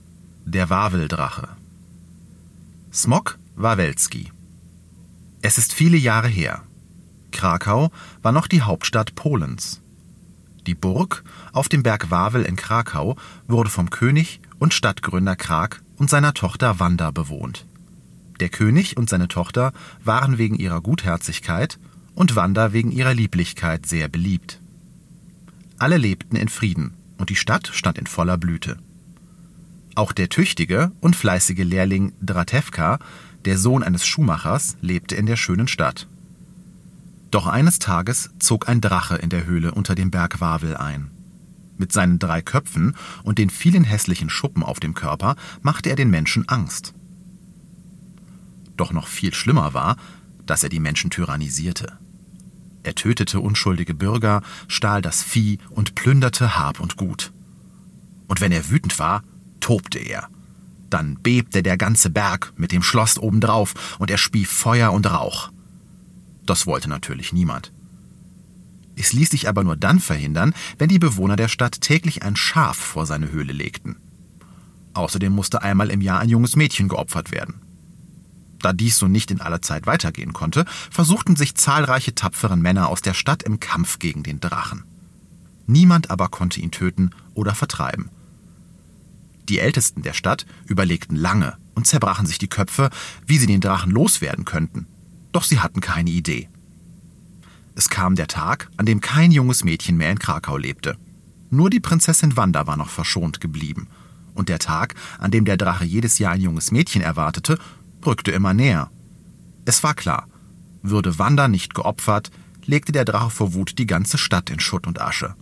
Der 0.45 0.71
Waweldrache. 0.71 1.49
Smok 2.93 3.39
Wawelski. 3.55 4.33
Es 5.43 5.59
ist 5.59 5.73
viele 5.73 5.97
Jahre 5.97 6.29
her. 6.29 6.63
Krakau 7.31 7.91
war 8.23 8.33
noch 8.33 8.47
die 8.49 8.63
Hauptstadt 8.63 9.15
Polens. 9.15 9.83
Die 10.69 10.75
Burg 10.75 11.25
auf 11.55 11.71
dem 11.71 11.83
Berg 11.83 12.11
Wawel 12.11 12.43
in 12.43 12.55
Krakau 12.55 13.17
wurde 13.47 13.71
vom 13.71 13.89
König 13.89 14.43
und 14.59 14.75
Stadtgründer 14.75 15.35
Krak 15.35 15.81
und 15.97 16.11
seiner 16.11 16.35
Tochter 16.35 16.79
Wanda 16.79 17.11
bewohnt. 17.11 17.67
Der 18.39 18.51
König 18.51 18.99
und 18.99 19.09
seine 19.09 19.29
Tochter 19.29 19.73
waren 20.05 20.37
wegen 20.37 20.57
ihrer 20.57 20.83
Gutherzigkeit 20.83 21.79
und 22.15 22.37
Wanda 22.37 22.75
wegen 22.75 22.93
ihrer 22.93 23.15
Lieblichkeit 23.15 23.87
sehr 23.87 24.09
beliebt. 24.09 24.61
Alle 25.79 25.97
lebten 25.97 26.37
in 26.37 26.51
Frieden 26.51 26.99
und 27.17 27.31
die 27.31 27.37
Stadt 27.37 27.69
stand 27.73 27.97
in 27.97 28.07
voller 28.07 28.37
Blüte. 28.37 28.77
Auch 29.95 30.13
der 30.13 30.29
tüchtige 30.29 30.93
und 31.01 31.17
fleißige 31.17 31.65
Lehrling 31.65 32.13
Dratevka, 32.21 32.99
der 33.47 33.57
Sohn 33.57 33.83
eines 33.83 34.07
Schuhmachers, 34.07 34.77
lebte 34.83 35.15
in 35.15 35.25
der 35.25 35.37
schönen 35.37 35.67
Stadt. 35.67 36.09
Doch 37.31 37.47
eines 37.47 37.79
Tages 37.79 38.31
zog 38.39 38.69
ein 38.69 38.81
Drache 38.81 39.17
in 39.17 39.29
der 39.29 39.45
Höhle 39.45 39.73
unter 39.73 39.95
dem 39.95 40.11
Berg 40.11 40.41
Wawel 40.41 40.77
ein. 40.77 41.11
Mit 41.77 41.93
seinen 41.93 42.19
drei 42.19 42.43
Köpfen 42.43 42.97
und 43.23 43.39
den 43.39 43.51
vielen 43.51 43.85
hässlichen 43.85 44.31
Schuppen 44.31 44.63
auf 44.63 44.81
dem 44.81 44.95
Körper 44.95 45.37
machte 45.63 45.91
er 45.91 45.97
den 45.97 46.11
Menschen 46.11 46.49
Angst. 46.49 46.95
Doch 48.77 48.93
noch 48.93 49.07
viel 49.07 49.35
schlimmer 49.35 49.75
war, 49.75 49.97
dass 50.47 50.63
er 50.63 50.69
die 50.69 50.81
Menschen 50.81 51.11
tyrannisierte. 51.11 51.99
Er 52.83 52.95
tötete 52.95 53.41
unschuldige 53.41 53.95
Bürger, 53.95 54.43
stahl 54.67 55.03
das 55.03 55.23
Vieh 55.23 55.59
und 55.71 55.95
plünderte 55.95 56.59
Hab 56.59 56.81
und 56.81 56.97
Gut. 56.97 57.33
Und 58.29 58.41
wenn 58.41 58.53
er 58.53 58.71
wütend 58.71 58.99
war, 58.99 59.23
tobte 59.61 59.99
er. 59.99 60.29
Dann 60.89 61.21
bebte 61.23 61.63
der 61.63 61.77
ganze 61.77 62.09
Berg 62.09 62.53
mit 62.57 62.73
dem 62.73 62.83
Schloss 62.83 63.19
obendrauf 63.19 63.97
und 63.99 64.11
er 64.11 64.19
spie 64.19 64.47
Feuer 64.47 64.93
und 64.93 65.11
Rauch. 65.11 65.51
Das 66.49 66.67
wollte 66.67 66.89
natürlich 66.89 67.35
niemand. 67.35 67.75
Es 68.97 69.13
ließ 69.13 69.29
sich 69.29 69.51
aber 69.51 69.65
nur 69.65 69.77
dann 69.77 70.01
verhindern, 70.01 70.55
wenn 70.79 70.89
die 70.89 70.99
Bewohner 70.99 71.37
der 71.37 71.49
Stadt 71.49 71.83
täglich 71.83 72.23
ein 72.23 72.37
Schaf 72.37 72.79
vor 72.79 73.05
seine 73.05 73.31
Höhle 73.31 73.53
legten. 73.53 73.97
Außerdem 74.95 75.31
musste 75.31 75.61
einmal 75.61 75.91
im 75.91 76.01
Jahr 76.01 76.21
ein 76.21 76.31
junges 76.31 76.57
Mädchen 76.57 76.89
geopfert 76.89 77.33
werden. 77.33 77.61
Da 78.61 78.73
dies 78.73 78.97
so 78.97 79.09
nicht 79.09 79.31
in 79.31 79.43
aller 79.43 79.61
Zeit 79.61 79.87
weitergehen 79.87 80.33
konnte, 80.33 80.65
versuchten 80.91 81.37
sich 81.37 81.55
zahlreiche 81.55 82.15
tapfere 82.15 82.57
Männer 82.57 82.89
aus 82.89 83.03
der 83.03 83.15
Stadt 83.15 83.43
im 83.43 83.61
Kampf 83.61 83.99
gegen 83.99 84.23
den 84.23 84.41
Drachen. 84.41 84.85
Niemand 85.67 86.11
aber 86.11 86.29
konnte 86.29 86.63
ihn 86.63 86.71
töten 86.71 87.11
oder 87.35 87.55
vertreiben. 87.55 88.09
Die 89.51 89.59
Ältesten 89.59 90.01
der 90.01 90.15
Stadt 90.15 90.47
überlegten 90.67 91.15
lange 91.15 91.59
und 91.75 91.87
zerbrachen 91.87 92.25
sich 92.25 92.39
die 92.39 92.49
Köpfe, 92.49 92.89
wie 93.27 93.37
sie 93.37 93.47
den 93.47 93.61
Drachen 93.61 93.93
loswerden 93.93 94.47
könnten. 94.47 94.87
Doch 95.39 95.45
sie 95.45 95.61
hatten 95.61 95.81
keine 95.81 96.11
Idee. 96.11 96.49
Es 97.77 97.89
kam 97.89 98.17
der 98.17 98.27
Tag, 98.27 98.71
an 98.77 98.87
dem 98.87 99.01
kein 99.01 99.31
junges 99.31 99.63
Mädchen 99.63 99.97
mehr 99.97 100.11
in 100.11 100.19
Krakau 100.19 100.57
lebte. 100.57 100.97
Nur 101.49 101.71
die 101.71 101.79
Prinzessin 101.79 102.37
Wanda 102.37 102.67
war 102.67 102.77
noch 102.77 102.89
verschont 102.89 103.41
geblieben. 103.41 103.87
Und 104.35 104.49
der 104.49 104.59
Tag, 104.59 104.97
an 105.21 105.31
dem 105.31 105.45
der 105.45 105.57
Drache 105.57 105.85
jedes 105.85 106.19
Jahr 106.19 106.33
ein 106.33 106.41
junges 106.41 106.73
Mädchen 106.73 107.03
erwartete, 107.03 107.57
rückte 108.05 108.33
immer 108.33 108.53
näher. 108.53 108.91
Es 109.65 109.85
war 109.85 109.95
klar, 109.95 110.27
würde 110.83 111.21
Wanda 111.21 111.47
nicht 111.47 111.73
geopfert, 111.73 112.33
legte 112.67 112.91
der 112.91 113.05
Drache 113.05 113.31
vor 113.31 113.55
Wut 113.55 113.79
die 113.79 113.87
ganze 113.87 114.19
Stadt 114.19 114.51
in 114.51 114.59
Schutt 114.59 114.89
und 114.89 115.01
Asche. 115.01 115.37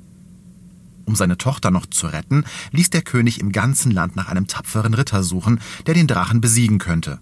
Um 1.06 1.16
seine 1.16 1.38
Tochter 1.38 1.70
noch 1.70 1.86
zu 1.86 2.08
retten, 2.08 2.44
ließ 2.70 2.90
der 2.90 3.00
König 3.00 3.40
im 3.40 3.50
ganzen 3.50 3.92
Land 3.92 4.14
nach 4.14 4.28
einem 4.28 4.46
tapferen 4.46 4.92
Ritter 4.92 5.22
suchen, 5.22 5.58
der 5.86 5.94
den 5.94 6.06
Drachen 6.06 6.42
besiegen 6.42 6.78
könnte. 6.78 7.18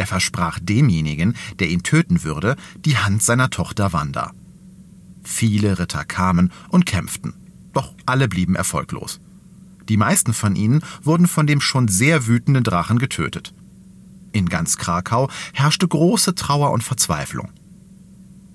Er 0.00 0.06
versprach 0.06 0.58
demjenigen, 0.58 1.34
der 1.58 1.68
ihn 1.68 1.82
töten 1.82 2.24
würde, 2.24 2.56
die 2.86 2.96
Hand 2.96 3.22
seiner 3.22 3.50
Tochter 3.50 3.92
Wanda. 3.92 4.32
Viele 5.22 5.78
Ritter 5.78 6.06
kamen 6.06 6.52
und 6.70 6.86
kämpften, 6.86 7.34
doch 7.74 7.92
alle 8.06 8.26
blieben 8.26 8.54
erfolglos. 8.54 9.20
Die 9.90 9.98
meisten 9.98 10.32
von 10.32 10.56
ihnen 10.56 10.80
wurden 11.02 11.26
von 11.26 11.46
dem 11.46 11.60
schon 11.60 11.88
sehr 11.88 12.26
wütenden 12.26 12.64
Drachen 12.64 12.98
getötet. 12.98 13.52
In 14.32 14.48
ganz 14.48 14.78
Krakau 14.78 15.28
herrschte 15.52 15.86
große 15.86 16.34
Trauer 16.34 16.70
und 16.70 16.82
Verzweiflung. 16.82 17.50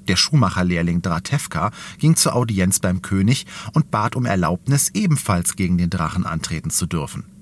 Der 0.07 0.15
Schuhmacherlehrling 0.15 1.03
Dratevka 1.03 1.69
ging 1.99 2.15
zur 2.15 2.35
Audienz 2.35 2.79
beim 2.79 3.03
König 3.03 3.45
und 3.73 3.91
bat 3.91 4.15
um 4.15 4.25
Erlaubnis, 4.25 4.89
ebenfalls 4.95 5.55
gegen 5.55 5.77
den 5.77 5.91
Drachen 5.91 6.25
antreten 6.25 6.71
zu 6.71 6.87
dürfen. 6.87 7.34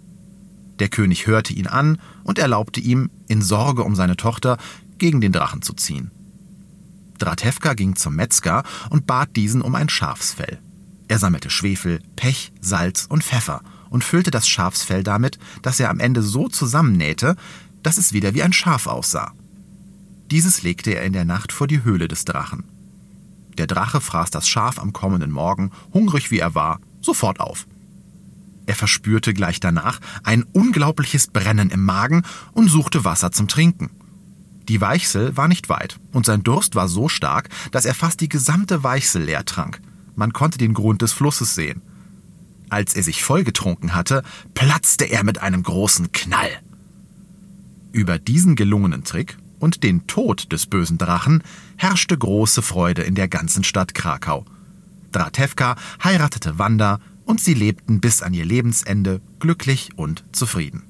Der 0.79 0.89
König 0.89 1.27
hörte 1.27 1.53
ihn 1.53 1.67
an 1.67 1.99
und 2.23 2.39
erlaubte 2.39 2.79
ihm, 2.79 3.09
in 3.27 3.41
Sorge 3.41 3.83
um 3.83 3.95
seine 3.95 4.17
Tochter, 4.17 4.57
gegen 4.97 5.21
den 5.21 5.31
Drachen 5.31 5.61
zu 5.61 5.73
ziehen. 5.73 6.11
Dratevka 7.19 7.73
ging 7.73 7.95
zum 7.95 8.15
Metzger 8.15 8.63
und 8.89 9.07
bat 9.07 9.35
diesen 9.35 9.61
um 9.61 9.75
ein 9.75 9.89
Schafsfell. 9.89 10.59
Er 11.07 11.19
sammelte 11.19 11.49
Schwefel, 11.49 12.01
Pech, 12.15 12.51
Salz 12.59 13.05
und 13.07 13.23
Pfeffer 13.23 13.61
und 13.89 14.03
füllte 14.03 14.31
das 14.31 14.47
Schafsfell 14.47 15.03
damit, 15.03 15.37
das 15.61 15.79
er 15.79 15.89
am 15.89 15.99
Ende 15.99 16.21
so 16.21 16.47
zusammennähte, 16.47 17.35
dass 17.83 17.97
es 17.97 18.13
wieder 18.13 18.33
wie 18.33 18.43
ein 18.43 18.53
Schaf 18.53 18.87
aussah. 18.87 19.33
Dieses 20.31 20.63
legte 20.63 20.95
er 20.95 21.03
in 21.03 21.13
der 21.13 21.25
Nacht 21.25 21.51
vor 21.51 21.67
die 21.67 21.83
Höhle 21.83 22.07
des 22.07 22.25
Drachen. 22.25 22.63
Der 23.57 23.67
Drache 23.67 24.01
fraß 24.01 24.31
das 24.31 24.47
Schaf 24.47 24.79
am 24.79 24.93
kommenden 24.93 25.29
Morgen, 25.29 25.71
hungrig 25.93 26.31
wie 26.31 26.39
er 26.39 26.55
war, 26.55 26.79
sofort 27.01 27.39
auf. 27.39 27.67
Er 28.65 28.75
verspürte 28.75 29.33
gleich 29.33 29.59
danach 29.59 29.99
ein 30.23 30.43
unglaubliches 30.43 31.27
Brennen 31.27 31.69
im 31.69 31.83
Magen 31.83 32.23
und 32.53 32.69
suchte 32.69 33.03
Wasser 33.03 33.31
zum 33.31 33.47
Trinken. 33.47 33.89
Die 34.69 34.79
Weichsel 34.79 35.35
war 35.35 35.47
nicht 35.47 35.67
weit, 35.67 35.99
und 36.13 36.25
sein 36.25 36.43
Durst 36.43 36.75
war 36.75 36.87
so 36.87 37.09
stark, 37.09 37.49
dass 37.71 37.85
er 37.85 37.93
fast 37.93 38.21
die 38.21 38.29
gesamte 38.29 38.83
Weichsel 38.83 39.23
leer 39.23 39.43
trank. 39.43 39.81
Man 40.15 40.31
konnte 40.31 40.57
den 40.57 40.73
Grund 40.73 41.01
des 41.01 41.11
Flusses 41.11 41.55
sehen. 41.55 41.81
Als 42.69 42.95
er 42.95 43.03
sich 43.03 43.23
vollgetrunken 43.23 43.93
hatte, 43.93 44.23
platzte 44.53 45.05
er 45.05 45.23
mit 45.23 45.39
einem 45.39 45.63
großen 45.63 46.11
Knall. 46.11 46.49
Über 47.91 48.17
diesen 48.17 48.55
gelungenen 48.55 49.03
Trick 49.03 49.37
und 49.59 49.83
den 49.83 50.07
Tod 50.07 50.51
des 50.51 50.65
bösen 50.65 50.97
Drachen 50.97 51.43
herrschte 51.77 52.17
große 52.17 52.61
Freude 52.61 53.03
in 53.03 53.15
der 53.15 53.27
ganzen 53.27 53.63
Stadt 53.63 53.93
Krakau. 53.93 54.45
Dratevka 55.11 55.75
heiratete 56.03 56.57
Wanda 56.57 56.99
und 57.25 57.39
sie 57.39 57.53
lebten 57.53 57.99
bis 58.01 58.21
an 58.21 58.33
ihr 58.33 58.45
Lebensende 58.45 59.21
glücklich 59.39 59.89
und 59.95 60.23
zufrieden. 60.31 60.83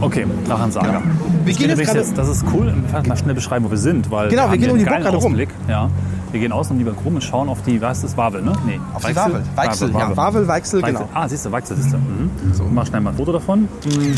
Okay, 0.00 0.26
Drachensaga. 0.46 0.86
Genau. 0.88 1.00
Wir 1.44 1.52
Das 1.52 1.60
gehen 1.60 1.68
jetzt 1.70 1.82
gerade- 1.92 2.12
das 2.16 2.28
ist 2.28 2.44
cool. 2.52 2.74
Vielleicht 2.88 3.06
mal 3.06 3.16
schnell 3.16 3.34
beschreiben, 3.34 3.64
wo 3.64 3.70
wir 3.70 3.78
sind. 3.78 4.10
Weil 4.10 4.28
Genau, 4.30 4.42
wir 4.44 4.50
haben 4.50 4.58
gehen 4.60 4.64
um 4.64 4.68
einen 4.70 4.78
die 4.78 4.84
Burg 4.84 4.92
geilen 4.94 5.02
gerade 5.04 5.16
rum. 5.18 5.32
Ausblick. 5.32 5.48
Ja, 5.68 5.90
wir 6.32 6.40
gehen 6.40 6.50
außen 6.52 6.72
um 6.72 6.78
die 6.78 6.84
Burg 6.84 6.96
rum 7.04 7.14
und 7.14 7.20
schauen 7.22 7.48
auf 7.48 7.62
die, 7.62 7.80
was 7.80 7.98
ist 7.98 8.04
das, 8.04 8.16
Wawel, 8.16 8.42
ne? 8.42 8.52
Nee. 8.66 8.80
Auf 8.94 9.04
die 9.04 9.14
Wawel. 9.14 9.42
Weichsel, 9.54 9.92
ja. 9.92 10.16
Wawel, 10.16 10.48
Weichsel, 10.48 10.82
genau. 10.82 11.08
Ah, 11.14 11.28
siehst 11.28 11.46
du, 11.46 11.52
Weichsel, 11.52 11.76
siehst 11.76 11.92
du. 11.92 11.98
Mhm. 11.98 12.30
So. 12.52 12.64
Mach 12.64 12.86
schnell 12.86 13.00
mal 13.02 13.10
ein 13.10 13.16
Foto 13.16 13.32
davon, 13.32 13.68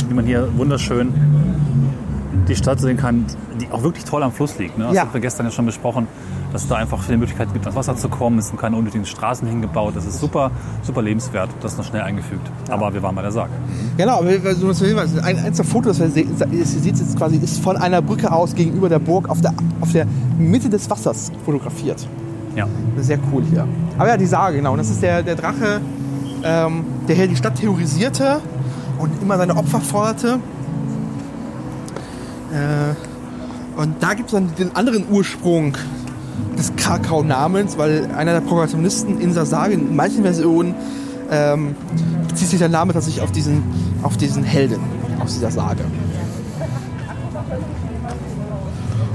wie 0.09 0.14
man 0.14 0.24
hier 0.24 0.48
wunderschön 0.57 1.12
die 2.48 2.57
Stadt 2.57 2.81
sehen 2.81 2.96
kann, 2.96 3.27
die 3.61 3.70
auch 3.70 3.83
wirklich 3.83 4.05
toll 4.05 4.22
am 4.22 4.33
Fluss 4.33 4.59
liegt. 4.59 4.79
Ne? 4.79 4.85
Das 4.87 4.94
Ja. 4.94 5.03
haben 5.03 5.12
wir 5.12 5.20
gestern 5.20 5.46
ja 5.46 5.53
schon 5.53 5.66
besprochen, 5.66 6.07
dass 6.55 6.62
es 6.62 6.69
da 6.69 6.77
einfach 6.77 7.03
viele 7.03 7.19
Möglichkeiten 7.19 7.53
gibt, 7.53 7.67
ans 7.67 7.77
Wasser 7.77 7.97
zu 7.97 8.09
kommen. 8.09 8.38
Es 8.38 8.47
sind 8.47 8.61
keine 8.61 8.77
unnötigen 8.77 9.05
Straßen 9.05 9.47
hingebaut. 9.49 9.95
Das 9.97 10.07
ist 10.07 10.21
super, 10.21 10.53
super 10.83 11.03
lebenswert. 11.03 11.51
Das 11.61 11.73
ist 11.73 11.79
noch 11.79 11.85
schnell 11.85 12.03
eingefügt. 12.03 12.49
Aber 12.71 12.95
wir 12.95 13.03
waren 13.03 13.17
bei 13.17 13.23
der 13.23 13.33
Sage. 13.33 13.51
Genau, 13.97 14.23
so, 14.23 14.69
ein, 15.21 15.38
eins 15.45 15.57
der 15.57 15.64
Fotos, 15.64 15.99
das 15.99 16.14
wir 16.14 16.25
se- 16.25 16.47
ihr 16.53 16.64
seht 16.64 16.85
jetzt 16.97 17.19
quasi, 17.19 17.38
ist 17.38 17.61
von 17.61 17.77
einer 17.77 18.01
Brücke 18.01 18.31
aus 18.33 18.55
gegenüber 18.55 18.88
der 18.88 19.01
Burg 19.01 19.29
auf 19.29 19.40
der, 19.40 19.53
auf 19.81 19.90
der 19.90 20.07
Mitte 20.38 20.69
des 20.71 20.88
Wassers 20.88 21.33
fotografiert. 21.45 22.07
Ja. 22.55 22.69
Sehr 22.99 23.19
cool 23.33 23.43
hier. 23.51 23.67
Aber 23.99 24.09
ja, 24.09 24.17
die 24.17 24.27
Sage, 24.27 24.59
genau. 24.59 24.73
Und 24.73 24.79
das 24.79 24.90
ist 24.90 25.03
der, 25.03 25.25
der 25.25 25.35
Drache, 25.35 25.81
ähm, 26.45 26.85
der 27.09 27.17
hier 27.17 27.27
die 27.27 27.35
Stadt 27.35 27.57
terrorisierte 27.57 28.40
und 29.01 29.11
immer 29.21 29.37
seine 29.38 29.57
Opfer 29.57 29.81
forderte. 29.81 30.38
Äh, 32.53 33.81
und 33.81 34.01
da 34.01 34.14
gibt 34.14 34.29
es 34.29 34.35
dann 34.35 34.55
den 34.57 34.77
anderen 34.77 35.05
Ursprung 35.11 35.75
des 36.59 36.75
Krakau-Namens, 36.77 37.79
weil 37.79 38.11
einer 38.16 38.33
der 38.33 38.40
Protagonisten 38.40 39.20
in 39.20 39.29
dieser 39.29 39.47
Sage, 39.47 39.75
in 39.75 39.94
manchen 39.94 40.23
Versionen, 40.23 40.75
ähm, 41.31 41.75
bezieht 42.29 42.49
sich 42.49 42.59
der 42.59 42.68
Name 42.68 42.92
tatsächlich 42.92 43.23
auf 43.23 43.33
diesen, 43.33 43.62
auf 44.03 44.16
diesen 44.16 44.44
Helden 44.44 44.81
aus 45.20 45.35
dieser 45.35 45.51
Sage. 45.51 45.85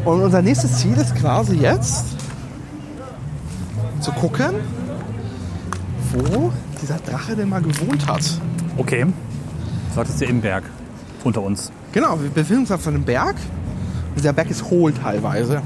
Und 0.06 0.22
unser 0.22 0.42
nächstes 0.42 0.78
Ziel 0.78 0.98
ist 0.98 1.16
quasi 1.16 1.58
jetzt 1.58 2.06
zu 4.00 4.12
gucken, 4.12 4.56
wo 6.14 6.52
dieser 6.82 6.98
Drache 6.98 7.36
denn 7.36 7.50
mal 7.50 7.62
gewohnt 7.62 8.08
hat. 8.08 8.24
Okay. 8.78 9.06
Du 9.06 9.96
sagtest 9.96 10.22
ja 10.22 10.28
im 10.28 10.42
Berg. 10.42 10.64
Unter 11.24 11.42
uns. 11.42 11.72
Genau, 11.92 12.20
wir 12.22 12.30
befinden 12.30 12.62
uns 12.62 12.72
auf 12.72 12.88
einem 12.88 13.04
Berg. 13.04 13.36
Und 14.10 14.18
dieser 14.18 14.34
Berg 14.34 14.50
ist 14.50 14.70
hohl 14.70 14.94
teilweise. 14.94 15.62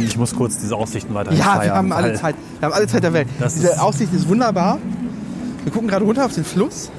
Ich 0.00 0.16
muss 0.16 0.34
kurz 0.34 0.58
diese 0.58 0.76
Aussichten 0.76 1.14
weiterhin 1.14 1.38
Ja, 1.38 1.60
wir 1.62 1.74
haben 1.74 1.92
alle 1.92 2.14
Zeit. 2.14 2.34
Wir 2.58 2.66
haben 2.66 2.74
alle 2.74 2.86
Zeit 2.86 3.02
der 3.02 3.12
Welt. 3.12 3.28
Das 3.38 3.54
Diese 3.54 3.80
Aussicht 3.82 4.12
ist 4.14 4.28
wunderbar. 4.28 4.78
Wir 5.64 5.72
gucken 5.72 5.88
gerade 5.88 6.04
runter 6.04 6.24
auf 6.24 6.34
den 6.34 6.44
Fluss. 6.44 6.90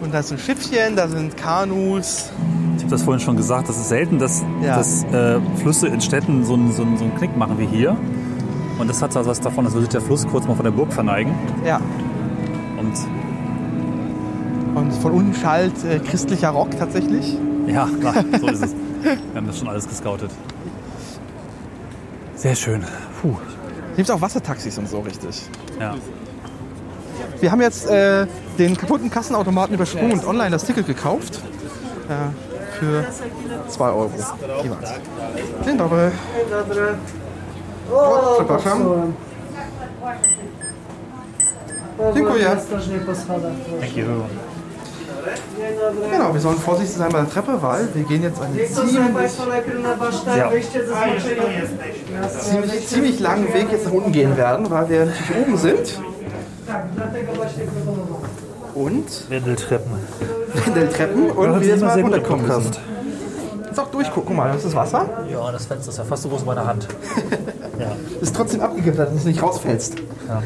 Und 0.00 0.12
da 0.12 0.20
ist 0.20 0.32
ein 0.32 0.38
Schiffchen, 0.38 0.96
da 0.96 1.08
sind 1.08 1.36
Kanus. 1.36 2.30
Ich 2.76 2.82
habe 2.82 2.90
das 2.90 3.02
vorhin 3.02 3.20
schon 3.24 3.36
gesagt, 3.36 3.68
das 3.68 3.76
ist 3.76 3.88
selten, 3.88 4.18
dass, 4.18 4.42
Ja. 4.62 4.76
dass 4.76 5.04
äh, 5.04 5.38
Flüsse 5.56 5.86
in 5.88 6.00
Städten 6.00 6.44
so 6.44 6.54
einen, 6.54 6.72
so, 6.72 6.82
einen, 6.82 6.96
so 6.98 7.04
einen 7.04 7.14
Knick 7.16 7.36
machen 7.36 7.58
wie 7.58 7.66
hier. 7.66 7.96
Und 8.78 8.88
das 8.90 9.00
hat 9.00 9.16
also 9.16 9.30
was 9.30 9.40
davon, 9.40 9.64
als 9.64 9.74
würde 9.74 9.84
sich 9.86 9.92
der 9.92 10.00
Fluss 10.00 10.26
kurz 10.26 10.46
mal 10.46 10.54
von 10.56 10.64
der 10.64 10.72
Burg 10.72 10.92
verneigen. 10.92 11.32
Ja. 11.64 11.80
Und 12.78 12.92
Und 14.74 14.92
von 14.94 15.12
unten 15.12 15.34
schallt 15.34 15.72
äh, 15.84 16.00
christlicher 16.00 16.50
Rock 16.50 16.76
tatsächlich. 16.78 17.38
ja, 17.66 17.88
klar, 18.00 18.14
so 18.40 18.48
ist 18.48 18.64
es. 18.64 18.74
Wir 19.02 19.16
haben 19.36 19.46
das 19.46 19.58
schon 19.58 19.68
alles 19.68 19.88
gescoutet. 19.88 20.30
Sehr 22.44 22.54
schön. 22.54 22.84
Puh. 23.22 23.28
Hier 23.28 23.96
gibt 23.96 24.10
es 24.10 24.14
auch 24.14 24.20
Wassertaxis 24.20 24.76
und 24.76 24.86
so, 24.86 25.00
richtig. 25.00 25.48
Ja. 25.80 25.94
Wir 27.40 27.50
haben 27.50 27.62
jetzt 27.62 27.88
äh, 27.88 28.26
den 28.58 28.76
kaputten 28.76 29.08
Kassenautomaten 29.10 29.74
übersprungen 29.74 30.12
und 30.12 30.26
online 30.26 30.50
das 30.50 30.64
Ticket 30.64 30.86
gekauft. 30.86 31.40
Äh, 32.10 32.78
für 32.78 33.06
2 33.68 33.84
Euro 33.86 34.10
jeweils. 34.62 34.90
Dzień 35.64 35.78
dobry. 35.78 36.10
O, 37.90 38.34
przepraszam. 38.36 39.14
Dziękuję. 42.14 42.56
Thank 43.80 43.96
you. 43.96 44.04
Genau, 46.10 46.34
wir 46.34 46.40
sollen 46.40 46.58
vorsichtig 46.58 46.96
sein 46.96 47.10
bei 47.10 47.20
der 47.20 47.30
Treppe, 47.30 47.62
weil 47.62 47.88
wir 47.94 48.04
gehen 48.04 48.22
jetzt 48.22 48.38
najpierw 48.40 49.80
na 49.82 49.98
warsztat, 49.98 50.36
Ja. 50.36 50.50
Ziemlich, 52.28 52.86
ziemlich 52.88 53.20
langen 53.20 53.52
Weg 53.52 53.66
jetzt 53.70 53.86
nach 53.86 53.92
unten 53.92 54.12
gehen 54.12 54.36
werden, 54.36 54.70
weil 54.70 54.88
wir 54.88 55.06
natürlich 55.06 55.46
oben 55.46 55.56
sind 55.56 56.00
und 58.74 59.30
Wendeltreppen. 59.30 59.92
Wendeltreppen 60.64 61.30
und 61.30 61.60
wir 61.60 61.68
jetzt 61.68 61.80
mal 61.80 61.94
sehr 61.94 62.02
gut 62.02 62.12
im 62.12 62.18
runterkommen 62.18 62.46
müssen. 62.46 62.62
Podcast. 62.62 62.80
Jetzt 63.66 63.80
auch 63.80 63.90
durchgucken, 63.90 64.24
guck 64.26 64.36
mal, 64.36 64.52
das 64.52 64.64
ist 64.64 64.74
Wasser. 64.74 65.08
Ja, 65.30 65.50
das 65.50 65.66
Fenster 65.66 65.90
ist 65.90 65.98
ja 65.98 66.04
fast 66.04 66.22
so 66.22 66.28
groß 66.28 66.42
wie 66.42 66.46
meine 66.46 66.66
Hand. 66.66 66.88
Ja. 67.76 67.90
Ist 68.20 68.36
trotzdem 68.36 68.60
abgegittert, 68.60 69.12
dass 69.12 69.22
du 69.22 69.28
nicht 69.28 69.42
rausfällst. 69.42 69.96
Ja. 70.28 70.42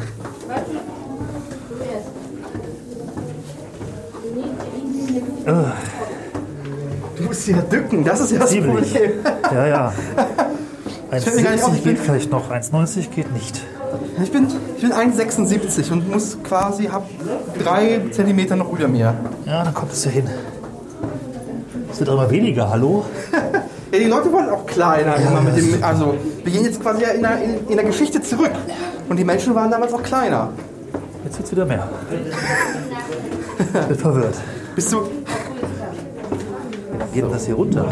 Du 7.15 7.23
musst 7.23 7.47
ja 7.47 7.57
dücken, 7.57 8.03
das 8.03 8.19
ist 8.21 8.31
ja 8.31 8.39
das. 8.39 8.55
Problem. 8.55 9.11
Ja, 9.53 9.67
ja. 9.67 9.93
1,70 11.11 11.73
ich 11.75 11.83
bin- 11.83 11.93
geht 11.95 11.99
vielleicht 12.03 12.31
noch, 12.31 12.49
1,90 12.51 13.09
geht 13.11 13.31
nicht. 13.33 13.61
Ich 14.23 14.31
bin, 14.31 14.47
ich 14.75 14.81
bin 14.81 14.91
1,76 14.93 15.91
und 15.91 16.09
muss 16.09 16.37
quasi, 16.43 16.85
hab 16.85 17.07
drei 17.63 18.01
Zentimeter 18.11 18.55
noch 18.55 18.71
über 18.71 18.87
mir. 18.87 19.13
Ja, 19.45 19.63
dann 19.63 19.73
kommt 19.73 19.91
es 19.93 20.05
ja 20.05 20.11
hin. 20.11 20.27
Es 21.91 21.99
wird 21.99 22.09
immer 22.09 22.29
weniger, 22.29 22.69
hallo? 22.69 23.05
Ja, 23.91 23.97
die 23.97 24.05
Leute 24.05 24.31
wollen 24.31 24.49
auch 24.49 24.67
kleiner. 24.67 25.15
mit 25.41 25.57
dem, 25.57 25.83
also, 25.83 26.13
wir 26.43 26.51
gehen 26.53 26.63
jetzt 26.63 26.79
quasi 26.79 27.01
ja 27.01 27.09
in 27.09 27.23
der, 27.23 27.41
in, 27.43 27.67
in 27.69 27.75
der 27.75 27.85
Geschichte 27.85 28.21
zurück. 28.21 28.51
Und 29.09 29.17
die 29.17 29.23
Menschen 29.23 29.55
waren 29.55 29.71
damals 29.71 29.91
auch 29.93 30.03
kleiner. 30.03 30.49
Jetzt 31.23 31.37
wird 31.39 31.45
es 31.47 31.51
wieder 31.53 31.65
mehr. 31.65 31.89
Ich 33.73 33.87
bin 33.87 33.97
verwirrt. 33.97 34.35
Bist 34.75 34.93
du, 34.93 35.01
Wie 35.07 35.09
geht 37.15 37.23
denn 37.23 37.31
das 37.31 37.47
hier 37.47 37.55
runter? 37.55 37.87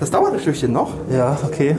Das 0.00 0.10
dauert 0.10 0.32
ein 0.34 0.40
Stückchen 0.40 0.72
noch. 0.72 0.92
Ja, 1.10 1.36
okay. 1.44 1.76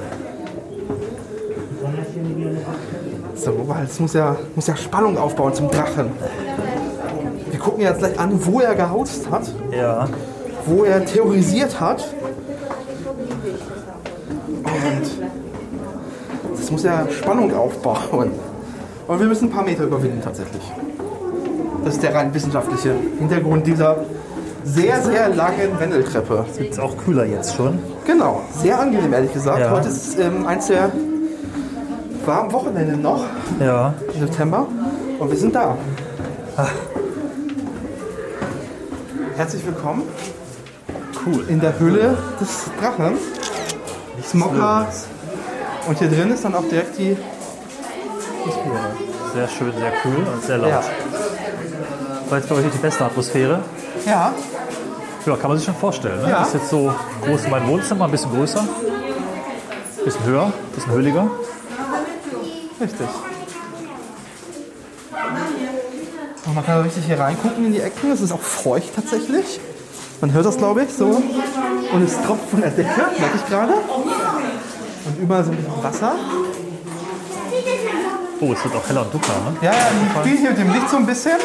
So, 3.36 3.54
weil 3.68 3.86
es 3.86 4.00
muss 4.00 4.14
ja, 4.14 4.36
muss 4.56 4.68
ja 4.68 4.76
Spannung 4.76 5.18
aufbauen 5.18 5.54
zum 5.54 5.70
Drachen. 5.70 6.12
Wir 7.50 7.60
gucken 7.60 7.82
jetzt 7.82 8.00
gleich 8.00 8.20
an, 8.20 8.32
wo 8.46 8.60
er 8.60 8.76
gehaust 8.76 9.30
hat, 9.30 9.44
Ja. 9.72 10.08
wo 10.66 10.84
er 10.84 11.06
theorisiert 11.06 11.80
hat. 11.80 12.06
Und 14.64 16.58
das 16.60 16.72
muss 16.72 16.84
ja 16.84 17.06
Spannung 17.10 17.56
aufbauen. 17.56 18.32
Und 19.08 19.20
wir 19.20 19.28
müssen 19.28 19.46
ein 19.46 19.52
paar 19.52 19.64
Meter 19.64 19.84
überwinden 19.84 20.22
tatsächlich. 20.22 20.64
Das 21.86 21.94
ist 21.94 22.04
der 22.04 22.14
rein 22.14 22.34
wissenschaftliche 22.34 22.94
Hintergrund 23.20 23.66
dieser 23.66 23.98
sehr, 24.68 25.02
sehr 25.02 25.30
langen 25.30 25.80
Wendeltreppe. 25.80 26.46
Ist 26.60 26.80
auch 26.80 26.96
kühler 26.98 27.26
jetzt 27.26 27.56
schon. 27.56 27.80
Genau, 28.06 28.42
sehr 28.62 28.80
angenehm 28.80 29.14
ehrlich 29.14 29.34
gesagt. 29.34 29.60
Ja. 29.60 29.72
Heute 29.72 29.88
ist 29.88 30.20
ähm, 30.20 30.46
eins 30.46 30.68
der 30.68 30.92
warmen 32.26 32.52
Wochenende 32.52 32.98
noch 32.98 33.24
Ja. 33.60 33.94
im 34.14 34.20
September 34.20 34.68
und 35.20 35.32
wir 35.32 35.38
sind 35.38 35.56
da. 35.56 35.78
Herzlich 39.38 39.66
willkommen 39.66 40.04
Cool. 41.26 41.46
in 41.48 41.60
der 41.60 41.80
Hülle 41.80 42.18
des 42.42 42.66
Drachen. 42.82 43.18
Smoker. 44.24 44.88
Und 45.88 46.00
hier 46.00 46.10
drin 46.10 46.32
ist 46.32 46.44
dann 46.44 46.56
auch 46.56 46.68
direkt 46.68 46.98
die 46.98 47.16
Atmosphäre. 48.42 48.76
Sehr 49.34 49.48
schön, 49.48 49.72
sehr 49.78 49.92
cool 50.04 50.26
und 50.34 50.44
sehr 50.44 50.58
laut. 50.58 50.70
Ja. 50.70 50.82
War 52.30 52.38
jetzt, 52.40 52.48
glaube 52.48 52.64
ich, 52.64 52.72
die 52.72 52.78
beste 52.80 53.06
Atmosphäre. 53.06 53.60
Ja, 54.08 54.34
Ja, 55.26 55.36
kann 55.36 55.50
man 55.50 55.58
sich 55.58 55.66
schon 55.66 55.76
vorstellen. 55.76 56.22
Ne? 56.24 56.30
Ja. 56.30 56.40
Das 56.40 56.48
ist 56.50 56.54
jetzt 56.56 56.70
so 56.70 56.94
groß 57.26 57.46
wie 57.46 57.50
mein 57.50 57.68
Wohnzimmer, 57.68 58.06
ein 58.06 58.12
bisschen 58.12 58.32
größer. 58.32 58.62
Ein 58.62 60.06
bisschen 60.06 60.24
höher, 60.26 60.46
ein 60.46 60.54
bisschen 60.74 60.92
höhliger. 60.94 61.30
richtig. 62.80 63.08
Und 66.46 66.56
man 66.56 66.66
kann 66.66 66.82
richtig 66.82 67.06
hier 67.06 67.20
reingucken 67.20 67.66
in 67.66 67.74
die 67.74 67.82
Ecken. 67.82 68.12
Es 68.12 68.22
ist 68.22 68.32
auch 68.32 68.40
feucht 68.40 68.96
tatsächlich. 68.96 69.60
Man 70.22 70.32
hört 70.32 70.46
das, 70.46 70.58
glaube 70.58 70.84
ich, 70.84 70.94
so. 70.94 71.08
Und 71.08 72.04
es 72.04 72.14
tropft 72.22 72.50
von 72.50 72.62
der 72.62 72.72
Decke, 72.72 72.90
merke 73.20 73.36
ich 73.36 73.46
gerade. 73.48 73.74
Und 73.74 75.20
überall 75.22 75.44
so 75.44 75.52
ein 75.52 75.58
bisschen 75.58 75.84
Wasser. 75.84 76.14
Oh, 78.40 78.54
es 78.54 78.64
wird 78.64 78.76
auch 78.76 78.88
heller 78.88 79.02
und 79.02 79.14
dunkler. 79.14 79.34
Ne? 79.34 79.58
Ja, 79.62 79.72
ja, 79.72 79.78
die 79.92 80.20
spielen 80.20 80.38
hier 80.38 80.50
mit 80.52 80.60
dem 80.60 80.74
Licht 80.74 80.90
so 80.90 80.98
ein 80.98 81.06
bisschen. 81.06 81.38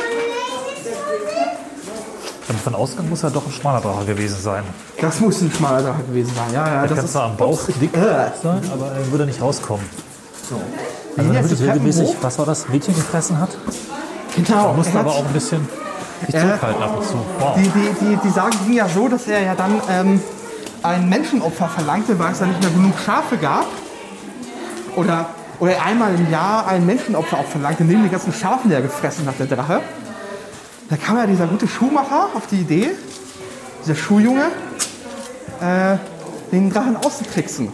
Damit 2.52 2.64
von 2.64 2.74
Ausgang 2.74 3.08
muss 3.08 3.22
ja 3.22 3.30
doch 3.30 3.46
ein 3.46 3.52
schmaler 3.52 3.80
Drache 3.80 4.04
gewesen 4.04 4.36
sein. 4.38 4.62
Das 5.00 5.20
muss 5.20 5.40
ein 5.40 5.50
schmaler 5.50 5.80
Drache 5.82 6.02
gewesen 6.02 6.32
sein. 6.36 6.52
Ja, 6.52 6.66
ja, 6.68 6.80
Der 6.80 6.88
das 6.88 6.96
kann 6.96 7.04
ist 7.06 7.12
zwar 7.12 7.22
am 7.24 7.36
Bauch 7.38 7.58
dick 7.80 7.96
Äh. 7.96 8.30
sein, 8.42 8.60
aber 8.70 8.92
er 8.92 9.10
würde 9.10 9.24
nicht 9.24 9.40
rauskommen. 9.40 9.86
Wie 11.16 11.20
Also 11.22 11.32
es 11.32 11.48
Treppen 11.48 11.66
regelmäßig, 11.70 12.08
hoch? 12.08 12.16
was 12.20 12.38
war 12.38 12.44
das, 12.44 12.68
Mädchen 12.68 12.94
gefressen 12.94 13.40
hat. 13.40 13.48
Genau. 14.36 14.66
Da 14.68 14.72
musste 14.74 14.92
er 14.92 15.00
aber 15.00 15.12
auch 15.12 15.24
ein 15.26 15.32
bisschen 15.32 15.66
sich 16.26 16.34
zurückhalten 16.38 16.82
ab 16.82 16.96
und 16.98 17.06
zu. 17.06 17.14
Wow. 17.38 17.54
Die, 17.56 17.62
die, 17.70 17.94
die, 18.00 18.18
die 18.22 18.30
Sage 18.30 18.56
ging 18.66 18.74
ja 18.74 18.86
so, 18.86 19.08
dass 19.08 19.26
er 19.26 19.40
ja 19.42 19.54
dann 19.54 19.80
ähm, 19.90 20.20
ein 20.82 21.08
Menschenopfer 21.08 21.68
verlangte, 21.68 22.18
weil 22.18 22.32
es 22.32 22.38
da 22.40 22.44
nicht 22.46 22.60
mehr 22.60 22.70
genug 22.70 22.92
Schafe 22.98 23.38
gab. 23.38 23.64
Oder, 24.96 25.24
oder 25.58 25.82
einmal 25.82 26.14
im 26.14 26.30
Jahr 26.30 26.66
ein 26.66 26.84
Menschenopfer 26.84 27.38
auch 27.38 27.46
verlangte, 27.46 27.82
neben 27.84 28.02
den 28.02 28.10
ganzen 28.10 28.34
Schafen, 28.34 28.68
die 28.68 28.74
er 28.74 28.82
gefressen 28.82 29.26
hat, 29.26 29.38
der 29.38 29.46
Drache. 29.46 29.80
Da 30.92 30.98
kam 30.98 31.16
ja 31.16 31.26
dieser 31.26 31.46
gute 31.46 31.66
Schuhmacher 31.66 32.28
auf 32.34 32.48
die 32.48 32.60
Idee, 32.60 32.90
dieser 33.82 33.94
Schuhjunge, 33.94 34.44
äh, 35.58 35.96
den 36.52 36.68
Drachen 36.68 36.96
auszutricksen. 36.96 37.72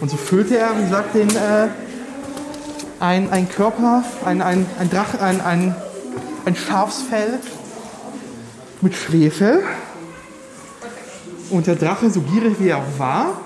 Und 0.00 0.10
so 0.10 0.16
füllte 0.16 0.58
er, 0.58 0.76
wie 0.76 0.82
gesagt, 0.82 1.14
den, 1.14 1.30
äh, 1.30 1.68
ein, 2.98 3.30
ein 3.30 3.48
Körper, 3.48 4.02
ein, 4.24 4.42
ein, 4.42 4.66
ein 4.80 4.90
Drache, 4.90 5.20
ein, 5.20 5.40
ein, 5.40 5.76
ein 6.46 6.56
Schafsfell 6.56 7.38
mit 8.80 8.96
Schwefel. 8.96 9.62
Und 11.50 11.68
der 11.68 11.76
Drache, 11.76 12.10
so 12.10 12.22
gierig 12.22 12.56
wie 12.58 12.70
er 12.70 12.82
war, 12.98 13.40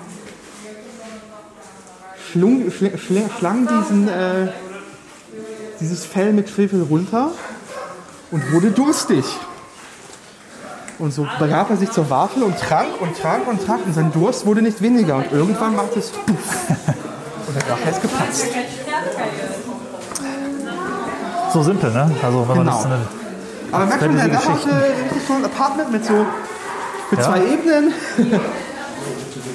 schlung, 2.31 2.71
schl, 2.71 2.97
schl, 2.97 3.29
schlang 3.37 3.67
diesen, 3.67 4.07
äh, 4.07 4.47
dieses 5.79 6.03
Fell 6.03 6.33
mit 6.33 6.49
Schwefel 6.49 6.81
runter 6.81 7.31
und 8.31 8.51
wurde 8.51 8.71
durstig. 8.71 9.25
Und 10.97 11.13
so 11.13 11.27
begab 11.39 11.69
er 11.69 11.77
sich 11.77 11.91
zur 11.91 12.09
Wafel 12.09 12.43
und 12.43 12.57
trank 12.57 13.01
und 13.01 13.17
trank 13.19 13.47
und 13.47 13.65
trank 13.65 13.85
und 13.85 13.93
sein 13.93 14.11
Durst 14.13 14.45
wurde 14.45 14.61
nicht 14.61 14.81
weniger. 14.81 15.17
Und 15.17 15.31
irgendwann 15.31 15.75
machte 15.75 15.99
es 15.99 16.09
puff. 16.09 16.69
Und 17.47 17.55
der 17.55 17.63
Drache 17.63 17.89
ist 17.89 18.01
geplatzt. 18.01 18.45
So 21.51 21.63
simpel, 21.63 21.91
ne? 21.91 22.11
Also 22.23 22.41
wenn 22.47 22.57
man 22.57 22.65
Genau. 22.65 22.71
das 22.77 22.85
in 22.85 22.91
einem 22.91 23.07
Aber 23.71 23.85
merkt 23.85 24.01
man, 24.01 24.15
der 24.15 24.27
Drache 24.29 24.49
hatte 24.53 24.83
richtig 25.03 25.27
so 25.27 25.33
ein 25.33 25.45
Apartment 25.45 25.91
mit 25.91 26.05
so 26.05 26.25
mit 27.11 27.19
Ja. 27.19 27.25
zwei 27.25 27.39
Ebenen. 27.45 27.93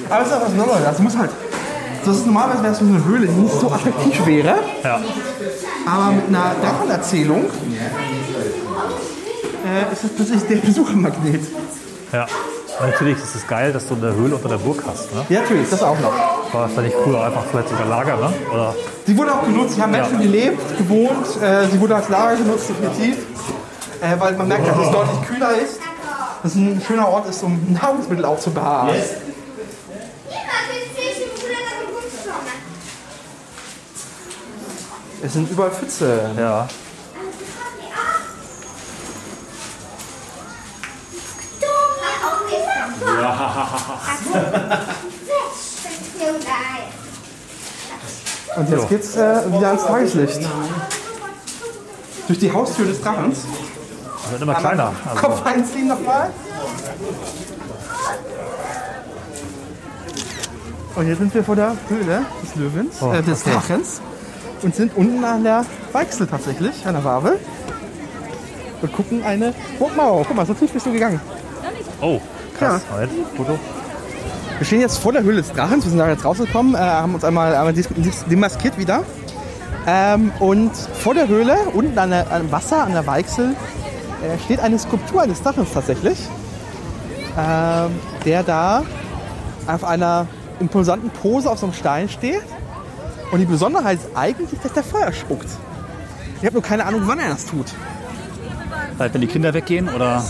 Aber 0.09 0.21
es 0.21 0.27
ist 0.27 0.33
auch 0.33 0.41
was 0.41 0.53
Neues. 0.53 0.83
Das 0.83 0.99
muss 0.99 1.17
halt. 1.17 1.31
Das 2.05 2.17
ist 2.17 2.25
normalerweise 2.25 2.63
wäre 2.63 2.73
es 2.73 2.79
so 2.79 2.85
eine 2.85 3.03
Höhle, 3.05 3.27
die 3.27 3.33
nicht 3.33 3.59
so 3.59 3.71
attraktiv 3.71 4.25
wäre. 4.25 4.55
Ja, 4.83 4.99
Aber 5.85 6.11
mit 6.11 6.27
einer 6.29 6.55
Drachenerzählung 6.61 7.45
äh, 9.71 9.93
ist 9.93 10.03
das 10.03 10.11
plötzlich 10.15 10.41
der 10.43 10.55
Besuchermagnet. 10.57 11.43
ja. 12.11 12.25
Natürlich 12.79 13.17
ist 13.17 13.35
es 13.35 13.45
geil, 13.45 13.71
dass 13.73 13.87
du 13.87 13.93
eine 13.95 14.15
Höhle 14.15 14.35
unter 14.35 14.49
der 14.49 14.57
Burg 14.57 14.81
hast. 14.87 15.13
Ne? 15.13 15.23
Ja, 15.29 15.41
natürlich, 15.41 15.69
das 15.69 15.83
auch 15.83 15.99
noch. 15.99 16.13
War 16.51 16.67
das 16.67 16.83
nicht 16.83 16.95
früher 17.03 17.23
einfach 17.23 17.43
vielleicht 17.51 17.69
sogar 17.69 17.85
Lager, 17.85 18.15
ne? 18.17 18.33
Oder 18.51 18.73
Sie 19.05 19.15
wurde 19.15 19.31
auch 19.35 19.43
genutzt, 19.43 19.75
hier 19.75 19.83
haben 19.83 19.91
Menschen 19.91 20.15
Ja. 20.15 20.21
gelebt, 20.21 20.77
gewohnt. 20.79 21.27
Äh, 21.43 21.67
sie 21.67 21.79
wurde 21.79 21.95
als 21.97 22.09
Lager 22.09 22.37
genutzt, 22.37 22.69
definitiv. 22.69 23.17
Äh, 24.01 24.19
weil 24.19 24.33
man 24.35 24.47
merkt, 24.47 24.67
dass 24.67 24.77
es 24.77 24.91
deutlich 24.91 25.27
kühler 25.27 25.51
ist. 25.61 25.79
Dass 26.41 26.53
es 26.53 26.57
ein 26.57 26.81
schöner 26.87 27.07
Ort 27.07 27.29
ist, 27.29 27.43
um 27.43 27.59
Nahrungsmittel 27.71 28.25
aufzubewahren. 28.25 28.89
Stronę. 28.89 29.03
Es 35.23 35.33
sind 35.33 35.51
überall 35.51 35.71
Pfütze. 35.71 36.31
Ja. 36.37 36.67
Und 48.57 48.69
jetzt 48.69 48.89
geht's 48.89 49.15
äh, 49.15 49.51
wieder 49.51 49.67
ans 49.69 49.85
Tageslicht. 49.85 50.41
Durch 52.27 52.39
die 52.39 52.51
Haustür 52.51 52.85
des 52.85 53.01
Drachens. 53.01 53.45
Das 54.23 54.31
wird 54.31 54.41
immer 54.41 54.53
kleiner. 54.55 54.93
Also, 55.09 55.21
Kopf 55.21 55.45
einziehen 55.45 55.87
nochmal. 55.87 56.29
Und 60.95 61.07
jetzt 61.07 61.17
sind 61.19 61.33
wir 61.33 61.43
vor 61.43 61.55
der 61.55 61.75
Höhle 61.87 62.25
des 62.43 62.55
Löwens, 62.55 63.01
Oh, 63.01 63.11
äh, 63.13 63.23
des 63.23 63.41
okay. 63.41 63.51
Drachens. 63.53 64.01
Und 64.61 64.75
sind 64.75 64.95
unten 64.95 65.23
an 65.23 65.43
der 65.43 65.65
Weichsel 65.91 66.27
tatsächlich, 66.27 66.85
an 66.85 66.93
der 66.93 67.03
Wabe. 67.03 67.39
Und 68.81 68.93
gucken 68.93 69.23
eine 69.23 69.53
Burgmauer. 69.79 70.25
Guck 70.27 70.35
mal, 70.35 70.45
so 70.45 70.53
tief 70.53 70.71
bist 70.71 70.85
du 70.85 70.91
gegangen. 70.91 71.19
oh, 72.01 72.19
krass. 72.61 72.81
Moment, 72.91 73.11
Foto. 73.35 73.59
Wir 74.57 74.65
stehen 74.65 74.81
jetzt 74.81 74.99
vor 74.99 75.11
der 75.11 75.23
Höhle 75.23 75.37
des 75.37 75.51
Drachens. 75.51 75.85
Wir 75.85 75.89
sind 75.89 75.99
da 75.99 76.07
jetzt 76.07 76.23
rausgekommen, 76.23 76.75
äh, 76.75 76.77
haben 76.77 77.15
uns 77.15 77.23
einmal, 77.23 77.55
einmal 77.55 77.73
demaskiert 77.73 78.77
wieder. 78.77 79.03
Ähm, 79.87 80.31
und 80.39 80.71
vor 80.75 81.15
der 81.15 81.27
Höhle, 81.27 81.55
unten 81.73 81.97
an 81.97 82.11
der, 82.11 82.31
am 82.31 82.51
Wasser, 82.51 82.83
an 82.83 82.91
der 82.91 83.07
Weichsel, 83.07 83.55
äh, 84.21 84.37
steht 84.45 84.59
eine 84.59 84.77
Skulptur 84.77 85.23
eines 85.23 85.41
Drachens 85.41 85.73
tatsächlich. 85.73 86.19
Ähm, 87.37 87.91
der 88.25 88.43
da 88.43 88.83
auf 89.65 89.83
einer 89.83 90.27
imposanten 90.59 91.09
Pose 91.09 91.49
auf 91.49 91.59
so 91.59 91.65
einem 91.65 91.73
Stein 91.73 92.09
steht. 92.09 92.43
Und 93.31 93.39
die 93.39 93.45
Besonderheit 93.45 93.99
ist 93.99 94.09
eigentlich, 94.15 94.59
dass 94.59 94.73
der 94.73 94.83
Feuer 94.83 95.11
spuckt. 95.13 95.47
Ich 96.39 96.45
habe 96.45 96.53
nur 96.53 96.63
keine 96.63 96.85
Ahnung, 96.85 97.03
wann 97.05 97.19
er 97.19 97.29
das 97.29 97.45
tut. 97.45 97.67
Halt, 98.99 99.13
wenn 99.13 99.21
die 99.21 99.27
Kinder 99.27 99.53
weggehen 99.53 99.89
oder. 99.89 100.23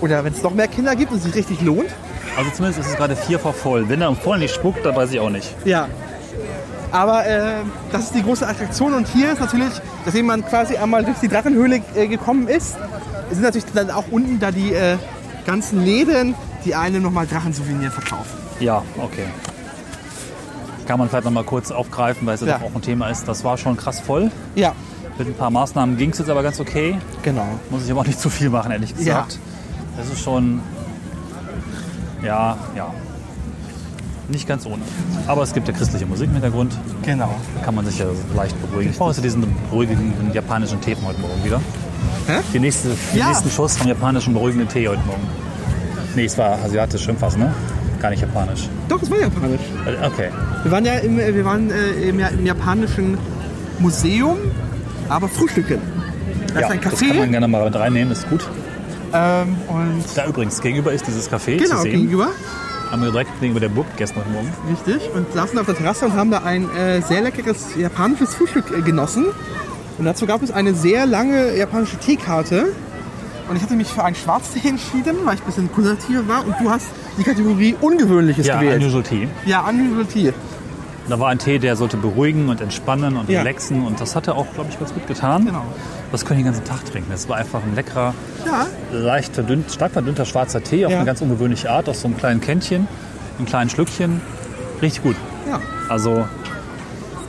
Oder 0.00 0.24
wenn 0.24 0.32
es 0.32 0.42
noch 0.42 0.54
mehr 0.54 0.68
Kinder 0.68 0.94
gibt 0.96 1.10
und 1.12 1.18
es 1.18 1.24
sich 1.24 1.34
richtig 1.34 1.60
lohnt. 1.60 1.88
Also 2.36 2.50
zumindest 2.52 2.80
ist 2.80 2.92
es 2.92 2.96
gerade 2.96 3.16
vier 3.16 3.38
vor 3.38 3.52
voll. 3.52 3.88
Wenn 3.88 4.00
er 4.00 4.14
voll 4.14 4.38
nicht 4.38 4.54
spuckt, 4.54 4.84
dann 4.86 4.94
weiß 4.94 5.12
ich 5.12 5.20
auch 5.20 5.30
nicht. 5.30 5.54
Ja. 5.64 5.88
Aber 6.92 7.26
äh, 7.26 7.56
das 7.92 8.04
ist 8.04 8.14
die 8.14 8.22
große 8.22 8.46
Attraktion 8.46 8.94
und 8.94 9.06
hier 9.08 9.32
ist 9.32 9.40
natürlich, 9.40 9.72
dass 10.04 10.14
man 10.14 10.44
quasi 10.46 10.76
einmal 10.76 11.04
durch 11.04 11.18
die 11.18 11.28
Drachenhöhle 11.28 11.82
äh, 11.94 12.06
gekommen 12.06 12.48
ist, 12.48 12.76
sind 13.30 13.42
natürlich 13.42 13.66
dann 13.74 13.90
auch 13.90 14.04
unten 14.10 14.38
da 14.38 14.50
die 14.50 14.72
äh, 14.72 14.96
ganzen 15.46 15.84
Läden, 15.84 16.34
die 16.64 16.74
eine 16.74 17.00
nochmal 17.00 17.26
Drachensouvenir 17.26 17.90
verkaufen. 17.90 18.38
Ja, 18.60 18.82
okay. 18.96 19.24
Kann 20.86 20.98
man 20.98 21.08
vielleicht 21.10 21.24
noch 21.26 21.32
mal 21.32 21.44
kurz 21.44 21.70
aufgreifen, 21.70 22.26
weil 22.26 22.36
es 22.36 22.40
ja, 22.40 22.46
Ja. 22.46 22.58
doch 22.58 22.66
auch 22.70 22.74
ein 22.74 22.82
Thema 22.82 23.08
ist. 23.10 23.28
Das 23.28 23.44
war 23.44 23.58
schon 23.58 23.76
krass 23.76 24.00
voll. 24.00 24.30
Ja, 24.54 24.72
Mit 25.18 25.26
ein 25.26 25.34
paar 25.34 25.50
Maßnahmen 25.50 25.98
ging 25.98 26.10
es 26.10 26.18
jetzt 26.18 26.30
aber 26.30 26.42
ganz 26.42 26.58
okay. 26.60 26.96
genau. 27.22 27.46
Muss 27.70 27.84
ich 27.84 27.90
aber 27.90 28.00
auch 28.00 28.06
nicht 28.06 28.20
zu 28.20 28.30
viel 28.30 28.48
machen, 28.48 28.70
ehrlich 28.72 28.96
gesagt. 28.96 29.38
Das 29.98 30.08
ist 30.08 30.22
schon. 30.22 30.60
Ja, 32.24 32.56
ja. 32.74 32.92
Nicht 34.28 34.46
ganz 34.46 34.66
ohne. 34.66 34.82
Aber 35.26 35.42
es 35.42 35.52
gibt 35.54 35.68
ja 35.68 35.74
christliche 35.74 36.04
Musik 36.06 36.26
im 36.28 36.34
Hintergrund. 36.34 36.76
Genau. 37.02 37.34
Da 37.58 37.64
kann 37.64 37.74
man 37.74 37.84
sich 37.86 37.98
ja 37.98 38.06
leicht 38.36 38.54
beruhigen. 38.60 38.90
Ich 38.90 38.98
brauche 38.98 39.10
jetzt 39.12 39.24
diesen 39.24 39.46
beruhigenden 39.70 40.32
japanischen 40.34 40.80
Tee 40.80 40.96
heute 41.04 41.20
Morgen 41.20 41.42
wieder. 41.44 41.60
Hä? 42.26 42.40
Die 42.52 42.58
nächste, 42.60 42.88
den 42.88 43.18
Ja. 43.18 43.28
nächsten 43.28 43.50
Schuss 43.50 43.76
vom 43.76 43.88
japanischen 43.88 44.34
beruhigenden 44.34 44.68
Tee 44.68 44.86
heute 44.88 45.00
Morgen. 45.06 45.26
Nee, 46.14 46.26
es 46.26 46.36
war 46.38 46.58
asiatisch 46.62 47.06
irgendwas, 47.06 47.36
ne? 47.36 47.52
Gar 48.00 48.10
nicht 48.10 48.20
japanisch. 48.20 48.68
Doch, 48.88 49.00
es 49.02 49.10
war 49.10 49.18
japanisch. 49.18 49.60
Äh, 49.86 50.06
Okay. 50.06 50.28
Wir 50.62 50.70
waren 50.72 50.84
ja 50.84 50.94
im, 50.94 51.16
wir 51.16 51.44
waren, 51.44 51.70
äh, 51.70 52.08
im, 52.08 52.18
im 52.20 52.46
japanischen 52.46 53.16
Museum, 53.78 54.36
aber 55.08 55.28
frühstücken. 55.28 55.80
Da 56.52 56.60
ist 56.60 56.70
ein 56.70 56.80
das 56.82 56.98
kann 57.00 57.08
man 57.08 57.18
Café. 57.18 57.30
gerne 57.30 57.48
mal 57.48 57.64
mit 57.64 57.74
reinnehmen, 57.76 58.12
ist 58.12 58.28
gut. 58.28 58.46
Ähm, 59.12 59.56
und 59.68 60.04
Da 60.14 60.26
übrigens, 60.26 60.60
gegenüber 60.60 60.92
ist 60.92 61.06
dieses 61.06 61.30
Café 61.30 61.56
genau, 61.56 61.76
zu 61.76 61.82
sehen. 61.82 61.92
gegenüber. 61.92 62.28
Haben 62.90 63.02
wir 63.02 63.10
direkt 63.10 63.38
gegenüber 63.40 63.60
der 63.60 63.68
Burg 63.68 63.86
heute 63.98 64.14
Morgen. 64.30 64.52
Richtig. 64.70 65.10
Und 65.14 65.30
saßen 65.32 65.58
auf 65.58 65.66
der 65.66 65.74
Terrasse 65.76 66.06
und 66.06 66.14
haben 66.14 66.30
da 66.30 66.38
ein 66.38 66.68
äh, 66.74 67.02
sehr 67.02 67.20
leckeres 67.20 67.68
japanisches 67.76 68.34
Frühstück 68.34 68.70
äh, 68.76 68.80
genossen. 68.80 69.26
Und 69.98 70.04
dazu 70.04 70.26
gab 70.26 70.42
es 70.42 70.50
eine 70.50 70.74
sehr 70.74 71.04
lange 71.06 71.56
japanische 71.56 71.96
Teekarte. 71.98 72.66
Und 73.48 73.56
ich 73.56 73.62
hatte 73.62 73.74
mich 73.76 73.88
für 73.88 74.04
einen 74.04 74.14
Schwarztee 74.16 74.68
entschieden, 74.68 75.16
weil 75.24 75.34
ich 75.34 75.40
ein 75.40 75.46
bisschen 75.46 75.72
konservativer 75.72 76.28
war. 76.28 76.46
Und 76.46 76.54
du 76.60 76.70
hast 76.70 76.86
die 77.18 77.24
Kategorie 77.24 77.74
Ungewöhnliches 77.80 78.46
Ja, 78.46 78.60
gewählt. 78.60 78.80
Unusual 78.80 79.02
Tea. 79.02 79.28
Ja, 79.46 79.66
Unusual 79.68 80.04
Tea. 80.06 80.32
Da 81.08 81.18
war 81.18 81.28
ein 81.28 81.38
Tee, 81.38 81.58
der 81.58 81.74
sollte 81.76 81.96
beruhigen 81.96 82.48
und 82.50 82.60
entspannen 82.60 83.16
und 83.16 83.28
Ja. 83.30 83.40
relaxen. 83.40 83.86
Und 83.86 84.00
das 84.00 84.14
hat 84.14 84.26
er 84.26 84.36
auch, 84.36 84.46
glaube 84.54 84.68
ich, 84.70 84.78
ganz 84.78 84.92
gut 84.92 85.06
getan. 85.06 85.46
Genau. 85.46 85.62
Das 86.12 86.24
können 86.24 86.38
die 86.38 86.44
den 86.44 86.52
ganzen 86.52 86.64
Tag 86.66 86.84
trinken. 86.84 87.10
Das 87.10 87.28
war 87.28 87.36
einfach 87.38 87.62
ein 87.62 87.74
leckerer, 87.74 88.14
Ja, 88.46 88.66
leicht 88.92 89.34
verdünnt, 89.34 89.70
stark 89.70 89.92
verdünnter 89.92 90.24
schwarzer 90.26 90.62
Tee 90.62 90.84
auf 90.84 90.92
Ja. 90.92 90.98
eine 90.98 91.06
ganz 91.06 91.20
ungewöhnliche 91.22 91.70
Art, 91.70 91.88
aus 91.88 92.02
so 92.02 92.08
einem 92.08 92.16
kleinen 92.18 92.40
Kännchen, 92.40 92.86
einem 93.38 93.46
kleinen 93.46 93.70
Schlückchen. 93.70 94.20
Richtig 94.82 95.02
gut. 95.02 95.16
ja. 95.48 95.60
Also, 95.88 96.26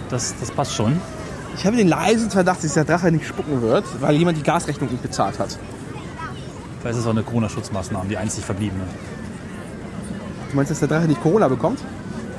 das, 0.09 0.35
das 0.39 0.51
passt 0.51 0.73
schon. 0.75 0.99
Ich 1.55 1.65
habe 1.65 1.77
den 1.77 1.87
leisen 1.87 2.29
Verdacht, 2.29 2.63
dass 2.63 2.73
der 2.73 2.83
Drache 2.85 3.11
nicht 3.11 3.25
spucken 3.27 3.61
wird, 3.61 3.85
weil 4.01 4.15
jemand 4.15 4.37
die 4.37 4.43
Gasrechnung 4.43 4.89
nicht 4.91 5.01
bezahlt 5.01 5.39
hat. 5.39 5.57
Vielleicht 6.81 6.95
ist 6.95 7.01
es 7.01 7.05
auch 7.07 7.11
eine 7.11 7.23
Corona-Schutzmaßnahme, 7.23 8.07
die 8.09 8.17
einzig 8.17 8.43
verbliebene. 8.45 8.83
Du 10.51 10.55
meinst, 10.55 10.71
dass 10.71 10.79
der 10.79 10.87
Drache 10.87 11.05
nicht 11.07 11.21
Corona 11.21 11.47
bekommt? 11.47 11.79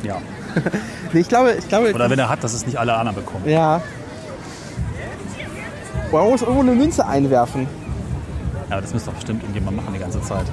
Ja. 0.03 0.17
Nee, 1.13 1.21
ich 1.21 1.29
glaube, 1.29 1.55
ich 1.59 1.69
glaube. 1.69 1.93
Oder 1.93 2.09
wenn 2.11 2.19
er 2.19 2.29
hat, 2.29 2.45
dass 2.45 2.53
es 2.55 2.67
nicht 2.67 2.79
alle 2.79 2.95
anderen 2.95 3.17
bekommen. 3.17 3.49
Ja. 3.49 3.81
Man 6.13 6.29
muss 6.29 6.43
irgendwo 6.43 6.61
eine 6.61 6.73
Münze 6.73 7.07
einwerfen. 7.07 7.67
Ja, 8.69 8.77
aber 8.77 8.83
das 8.83 8.93
müsste 8.93 9.11
doch 9.11 9.17
bestimmt 9.17 9.43
irgendjemand 9.43 9.77
machen 9.77 9.93
die 9.93 10.01
ganze 10.01 10.21
Zeit. 10.23 10.47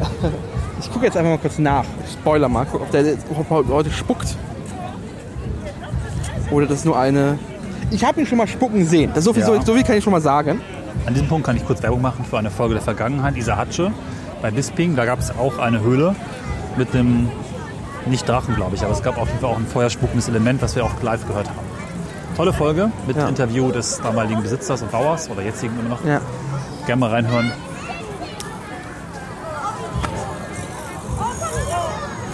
Ich 0.80 0.92
gucke 0.92 1.06
jetzt 1.06 1.16
einfach 1.16 1.32
mal 1.32 1.38
kurz 1.38 1.58
nach. 1.58 1.84
Spoiler 2.08 2.48
mal, 2.48 2.64
guck, 2.70 2.82
ob 2.82 2.90
der 2.92 3.16
ob 3.36 3.68
heute 3.68 3.90
spuckt. 3.90 4.36
Oder 6.52 6.66
das 6.66 6.78
ist 6.78 6.84
nur 6.84 6.98
eine. 6.98 7.38
Ich 7.90 8.04
habe 8.04 8.20
ihn 8.20 8.26
schon 8.26 8.38
mal 8.38 8.46
spucken 8.46 8.86
sehen. 8.86 9.10
Das 9.14 9.24
so, 9.24 9.32
viel, 9.32 9.42
Ja. 9.42 9.46
so, 9.46 9.60
so 9.60 9.74
viel 9.74 9.82
kann 9.82 9.96
ich 9.96 10.04
schon 10.04 10.12
mal 10.12 10.20
sagen. 10.20 10.60
An 11.06 11.14
diesem 11.14 11.28
Punkt 11.28 11.46
kann 11.46 11.56
ich 11.56 11.66
kurz 11.66 11.82
Werbung 11.82 12.00
machen 12.00 12.24
für 12.24 12.38
eine 12.38 12.50
Folge 12.50 12.74
der 12.74 12.82
Vergangenheit, 12.82 13.36
Isahatsche 13.36 13.90
bei 14.40 14.50
Bisping. 14.50 14.94
Da 14.94 15.04
gab 15.04 15.18
es 15.18 15.30
auch 15.36 15.58
eine 15.58 15.80
Höhle 15.80 16.14
mit 16.76 16.94
einem, 16.94 17.28
nicht 18.08 18.28
Drachen, 18.28 18.54
glaube 18.54 18.74
ich, 18.76 18.82
aber 18.82 18.92
es 18.92 19.02
gab 19.02 19.18
auf 19.18 19.28
jeden 19.28 19.40
Fall 19.40 19.50
auch 19.50 19.56
ein 19.58 19.66
feuerspuckendes 19.66 20.28
Element, 20.28 20.60
was 20.62 20.74
wir 20.76 20.84
auch 20.84 21.02
live 21.02 21.26
gehört 21.26 21.48
haben. 21.48 21.58
Tolle 22.36 22.52
Folge 22.52 22.90
mit 23.06 23.16
Ja. 23.16 23.28
Interview 23.28 23.70
des 23.72 24.00
damaligen 24.00 24.42
Besitzers 24.42 24.82
und 24.82 24.90
Bauers 24.92 25.28
oder 25.30 25.42
jetzigen 25.42 25.78
immer 25.80 25.88
noch. 25.90 26.04
Ja. 26.04 26.20
Gerne 26.86 27.00
mal 27.00 27.10
reinhören. 27.10 27.50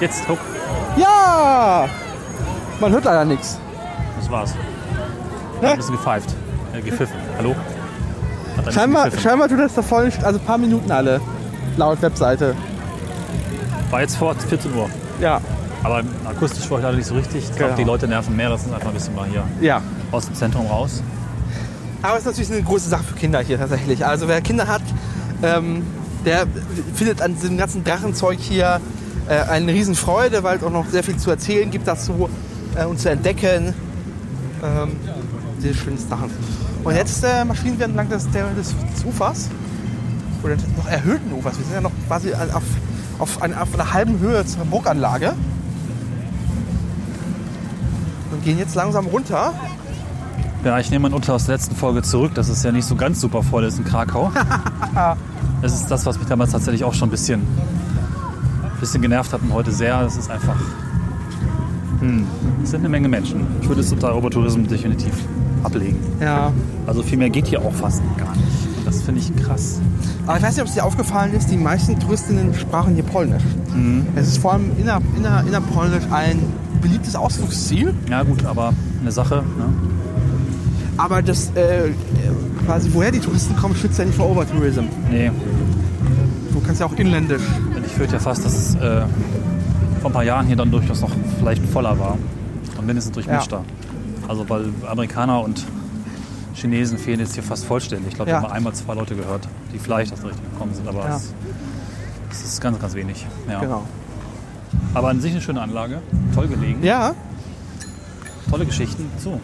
Jetzt, 0.00 0.24
guck, 0.26 0.38
Ja! 0.96 1.86
Man 2.80 2.92
hört 2.92 3.04
leider 3.04 3.24
nichts. 3.24 3.58
das 4.20 4.30
war's. 4.30 4.54
Hä? 5.60 5.66
Ein 5.68 5.76
bisschen 5.76 5.94
gepfeift, 5.96 6.34
äh, 6.74 6.80
gepfiffen. 6.82 7.16
Hallo? 7.38 7.54
Hat 8.56 8.72
Scheinbar, 8.74 9.04
gepfiffen. 9.04 9.22
scheinbar 9.30 9.48
tut 9.48 9.60
das 9.60 9.74
da 9.74 9.82
voll, 9.82 10.12
also 10.22 10.38
ein 10.38 10.44
paar 10.44 10.58
Minuten 10.58 10.90
alle. 10.90 11.20
Laut 11.76 12.02
Webseite. 12.02 12.54
War 13.90 14.00
jetzt 14.00 14.16
vor 14.16 14.34
14 14.34 14.74
Uhr. 14.74 14.90
Ja. 15.20 15.40
Aber 15.84 16.02
akustisch 16.24 16.68
war 16.70 16.78
ich 16.78 16.84
leider 16.84 16.96
nicht 16.96 17.06
so 17.06 17.14
richtig. 17.14 17.44
Ich 17.44 17.56
glaube, 17.56 17.74
Genau. 17.74 17.76
die 17.76 17.84
Leute 17.84 18.08
nerven 18.08 18.34
mehr. 18.34 18.48
Lass 18.48 18.64
uns 18.64 18.72
einfach 18.72 18.88
ein 18.88 18.94
bisschen 18.94 19.14
mal 19.14 19.28
hier 19.28 19.44
Ja. 19.60 19.80
aus 20.10 20.26
dem 20.26 20.34
Zentrum 20.34 20.66
raus. 20.66 21.02
Aber 22.02 22.14
es 22.14 22.20
ist 22.20 22.26
natürlich 22.26 22.50
eine 22.52 22.62
große 22.62 22.88
Sache 22.88 23.04
für 23.04 23.14
Kinder 23.14 23.40
hier 23.40 23.58
tatsächlich. 23.58 24.04
Also 24.04 24.26
wer 24.28 24.40
Kinder 24.40 24.66
hat, 24.66 24.82
ähm, 25.42 25.82
der 26.24 26.46
findet 26.94 27.22
an 27.22 27.34
diesem 27.34 27.56
ganzen 27.56 27.84
Drachenzeug 27.84 28.38
hier 28.40 28.80
äh, 29.28 29.40
eine 29.42 29.72
Riesenfreude, 29.72 30.42
weil 30.42 30.56
es 30.58 30.62
auch 30.64 30.70
noch 30.70 30.86
sehr 30.88 31.02
viel 31.04 31.16
zu 31.16 31.30
erzählen 31.30 31.70
gibt 31.70 31.86
dazu 31.86 32.28
äh, 32.76 32.84
und 32.84 32.98
zu 32.98 33.10
entdecken. 33.10 33.74
Ähm, 34.62 34.92
diese 35.62 35.74
schönen 35.74 35.98
Sachen. 35.98 36.30
Und 36.82 36.94
jetzt 36.94 37.22
äh, 37.24 37.44
marschieren 37.44 37.78
wir 37.78 37.86
entlang 37.86 38.08
des, 38.08 38.24
des, 38.30 38.74
des 38.94 39.04
Ufers. 39.06 39.48
Oder 40.42 40.56
noch 40.76 40.86
erhöhten 40.88 41.32
Ufers. 41.32 41.56
Wir 41.58 41.64
sind 41.64 41.74
ja 41.74 41.80
noch 41.80 41.92
quasi 42.06 42.34
auf, 42.34 42.62
auf, 43.18 43.42
ein, 43.42 43.54
auf 43.56 43.72
einer 43.72 43.92
halben 43.94 44.18
Höhe 44.18 44.44
zur 44.44 44.64
Burganlage. 44.66 45.32
Gehen 48.44 48.58
jetzt 48.58 48.74
langsam 48.74 49.06
runter. 49.06 49.54
Ja, 50.64 50.78
ich 50.78 50.90
nehme 50.90 51.04
mein 51.04 51.14
Unter 51.14 51.34
aus 51.34 51.46
der 51.46 51.56
letzten 51.56 51.74
Folge 51.74 52.02
zurück, 52.02 52.34
dass 52.34 52.48
es 52.48 52.62
ja 52.62 52.72
nicht 52.72 52.86
so 52.86 52.94
ganz 52.94 53.20
super 53.20 53.42
voll 53.42 53.64
ist 53.64 53.78
in 53.78 53.84
Krakau. 53.84 54.30
das 55.62 55.74
ist 55.74 55.90
das, 55.90 56.04
was 56.04 56.18
mich 56.18 56.28
damals 56.28 56.52
tatsächlich 56.52 56.84
auch 56.84 56.94
schon 56.94 57.08
ein 57.08 57.10
bisschen, 57.10 57.46
bisschen 58.80 59.00
genervt 59.00 59.32
hat 59.32 59.40
und 59.42 59.52
heute 59.52 59.72
sehr. 59.72 60.02
Das 60.02 60.16
ist 60.16 60.30
einfach. 60.30 60.56
Hm, 62.00 62.26
es 62.62 62.70
sind 62.70 62.80
eine 62.80 62.90
Menge 62.90 63.08
Menschen. 63.08 63.46
Ich 63.62 63.68
würde 63.68 63.80
es 63.80 63.92
unter 63.92 64.08
Eurotourismus 64.08 64.68
definitiv 64.68 65.12
ablegen. 65.62 65.98
Ja. 66.20 66.52
Also 66.86 67.02
viel 67.02 67.18
mehr 67.18 67.30
geht 67.30 67.46
hier 67.46 67.62
auch 67.62 67.72
fast 67.72 68.02
gar 68.18 68.34
nicht. 68.36 68.86
Das 68.86 69.02
finde 69.02 69.20
ich 69.22 69.34
krass. 69.36 69.80
Aber 70.26 70.36
ich 70.36 70.42
weiß 70.42 70.54
nicht, 70.56 70.62
ob 70.62 70.68
es 70.68 70.74
dir 70.74 70.84
aufgefallen 70.84 71.32
ist, 71.32 71.50
die 71.50 71.56
meisten 71.56 71.98
Touristinnen 71.98 72.54
sprachen 72.54 72.94
hier 72.94 73.04
Polnisch. 73.04 73.42
Es 74.16 74.28
ist 74.28 74.38
vor 74.38 74.52
allem 74.52 74.70
inner, 74.78 75.00
inner, 75.16 75.44
innerpolnisch 75.46 76.04
ein 76.10 76.38
beliebtes 76.84 77.16
Ausflugsziel. 77.16 77.94
Ja 78.10 78.22
gut, 78.22 78.44
aber 78.44 78.72
eine 79.00 79.10
Sache. 79.10 79.36
Ne? 79.36 79.64
Aber 80.96 81.22
das, 81.22 81.50
äh, 81.56 81.90
quasi 82.66 82.90
woher 82.92 83.10
die 83.10 83.18
Touristen 83.20 83.56
kommen, 83.56 83.74
schützt 83.74 83.98
ja 83.98 84.04
nicht 84.04 84.16
vor 84.16 84.30
Overtourism. 84.30 84.84
Nee, 85.10 85.30
Du 86.52 86.60
kannst 86.60 86.80
ja 86.80 86.86
auch 86.86 86.92
inländisch. 86.96 87.42
ich 87.84 87.92
fürchte 87.92 88.14
ja 88.14 88.20
fast, 88.20 88.44
dass 88.44 88.54
es 88.54 88.74
äh, 88.76 89.02
vor 90.00 90.10
ein 90.10 90.12
paar 90.12 90.22
Jahren 90.22 90.46
hier 90.46 90.54
dann 90.56 90.70
durchaus 90.70 91.00
noch 91.00 91.10
vielleicht 91.38 91.64
voller 91.66 91.98
war. 91.98 92.16
Und 92.78 92.86
mindestens 92.86 93.12
durchmischter. 93.14 93.64
Also 94.28 94.48
weil 94.48 94.66
Amerikaner 94.88 95.42
und 95.42 95.64
Chinesen 96.54 96.96
fehlen 96.96 97.18
jetzt 97.20 97.34
hier 97.34 97.42
fast 97.42 97.64
vollständig. 97.64 98.08
Ich 98.10 98.14
glaube, 98.14 98.30
Ja. 98.30 98.36
ich 98.38 98.42
habe 98.42 98.50
mal 98.52 98.56
einmal 98.56 98.72
zwei 98.74 98.94
Leute 98.94 99.16
gehört, 99.16 99.48
die 99.74 99.78
vielleicht 99.80 100.12
aus 100.12 100.20
der 100.20 100.30
Richtung 100.30 100.44
gekommen 100.52 100.72
sind, 100.74 100.86
aber 100.88 101.00
Ja. 101.08 101.16
es, 101.16 101.32
es 102.30 102.44
ist 102.44 102.60
ganz, 102.60 102.78
ganz 102.78 102.94
wenig. 102.94 103.26
Ja. 103.50 103.58
Genau. 103.60 103.82
Aber 104.94 105.08
an 105.08 105.20
sich 105.20 105.32
eine 105.32 105.40
schöne 105.40 105.60
Anlage, 105.60 106.00
toll 106.34 106.48
gelegen, 106.48 106.82
Ja, 106.82 107.14
tolle 108.50 108.66
Geschichten. 108.66 109.10
So. 109.18 109.40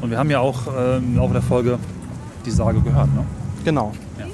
Und 0.00 0.10
wir 0.10 0.18
haben 0.18 0.30
ja 0.30 0.40
auch 0.40 0.66
äh, 0.66 0.98
im 0.98 1.16
Laufe 1.16 1.32
der 1.32 1.42
Folge 1.42 1.78
die 2.44 2.50
Sage 2.50 2.80
gehört. 2.80 3.12
Ne? 3.14 3.24
genau. 3.64 3.92
Ja. 4.18 4.26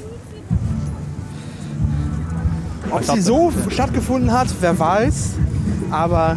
Ob 2.90 3.03
glaub, 3.03 3.16
sie 3.16 3.23
so 3.23 3.53
stattgefunden 3.70 4.33
hat, 4.33 4.49
wer 4.61 4.79
weiß. 4.79 5.35
Aber 5.90 6.37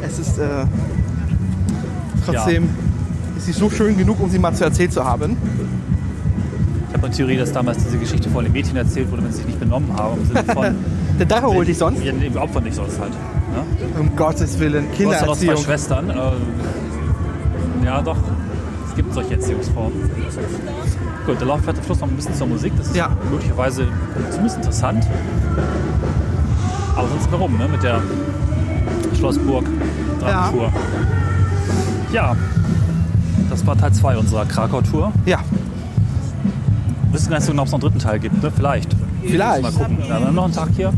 es 0.00 0.18
ist 0.18 0.38
äh, 0.38 0.66
trotzdem 2.24 2.68
ist 3.36 3.46
sie 3.46 3.52
so 3.52 3.70
schön 3.70 3.96
genug, 3.96 4.20
um 4.20 4.30
sie 4.30 4.38
mal 4.38 4.54
zu 4.54 4.64
erzählt 4.64 4.92
zu 4.92 5.04
haben. 5.04 5.36
Ich 6.88 6.94
habe 6.94 7.06
eine 7.06 7.14
Theorie, 7.14 7.36
dass 7.36 7.52
damals 7.52 7.78
diese 7.84 7.98
Geschichte 7.98 8.28
von 8.30 8.44
dem 8.44 8.52
Mädchen 8.52 8.76
erzählt 8.76 9.10
wurde, 9.10 9.24
wenn 9.24 9.32
sie 9.32 9.38
sich 9.38 9.46
nicht 9.46 9.60
benommen 9.60 9.92
haben. 9.96 10.20
Im 10.20 10.26
Sinne 10.26 10.44
von, 10.44 10.64
Der 11.18 11.26
Drache 11.26 11.46
holt 11.46 11.68
dich 11.68 11.78
sonst. 11.78 12.02
Ja, 12.02 12.12
nee, 12.12 12.26
überhaupt 12.26 12.52
von 12.52 12.64
nicht 12.64 12.74
sonst 12.74 12.98
halt. 12.98 13.12
Ne? 13.12 13.64
Um 14.00 14.14
Gottes 14.16 14.58
Willen, 14.58 14.86
Du 14.98 15.10
hast 15.12 15.20
ja 15.20 15.26
noch 15.26 15.36
zwei 15.36 15.46
Kindererziehung. 15.46 15.56
Schwestern. 15.64 16.10
Äh, 16.10 17.84
ja, 17.84 18.00
doch. 18.02 18.16
Es 18.88 18.94
gibt 18.96 19.14
solche 19.14 19.34
Erziehungsformen. 19.34 20.10
Gut, 21.26 21.38
der 21.40 21.46
läuft 21.46 21.68
am 21.68 21.74
Schluss 21.84 22.00
noch 22.00 22.08
ein 22.08 22.16
bisschen 22.16 22.34
zur 22.34 22.46
Musik. 22.46 22.72
Das 22.76 22.88
ist 22.88 22.96
Ja. 22.96 23.10
möglicherweise 23.30 23.86
zumindest 24.30 24.56
interessant. 24.58 25.06
Aber 26.96 27.08
sonst 27.08 27.30
warum, 27.30 27.56
ne? 27.56 27.68
Mit 27.68 27.82
der 27.82 28.00
Schlossburg 29.16 29.64
Drachentour. 30.20 30.72
Ja. 32.12 32.36
Das 33.50 33.66
war 33.66 33.76
Teil 33.76 33.92
2 33.92 34.16
unserer 34.18 34.44
Krakau-Tour. 34.46 35.12
Ja, 35.26 35.38
Wir 37.04 37.14
wissen 37.14 37.30
gar 37.30 37.36
nicht 37.38 37.46
so 37.46 37.52
genau, 37.52 37.62
ob 37.62 37.66
es 37.68 37.72
noch 37.72 37.80
einen 37.80 37.88
dritten 37.90 37.98
Teil 37.98 38.18
gibt. 38.18 38.42
Ne? 38.42 38.50
Vielleicht. 38.54 38.94
Vielleicht. 39.30 39.62
Mal 39.62 39.72
gucken. 39.72 39.98
Wir 40.06 40.14
haben 40.14 40.34
noch 40.34 40.44
einen 40.44 40.52
Tag 40.54 40.68
hier. 40.76 40.92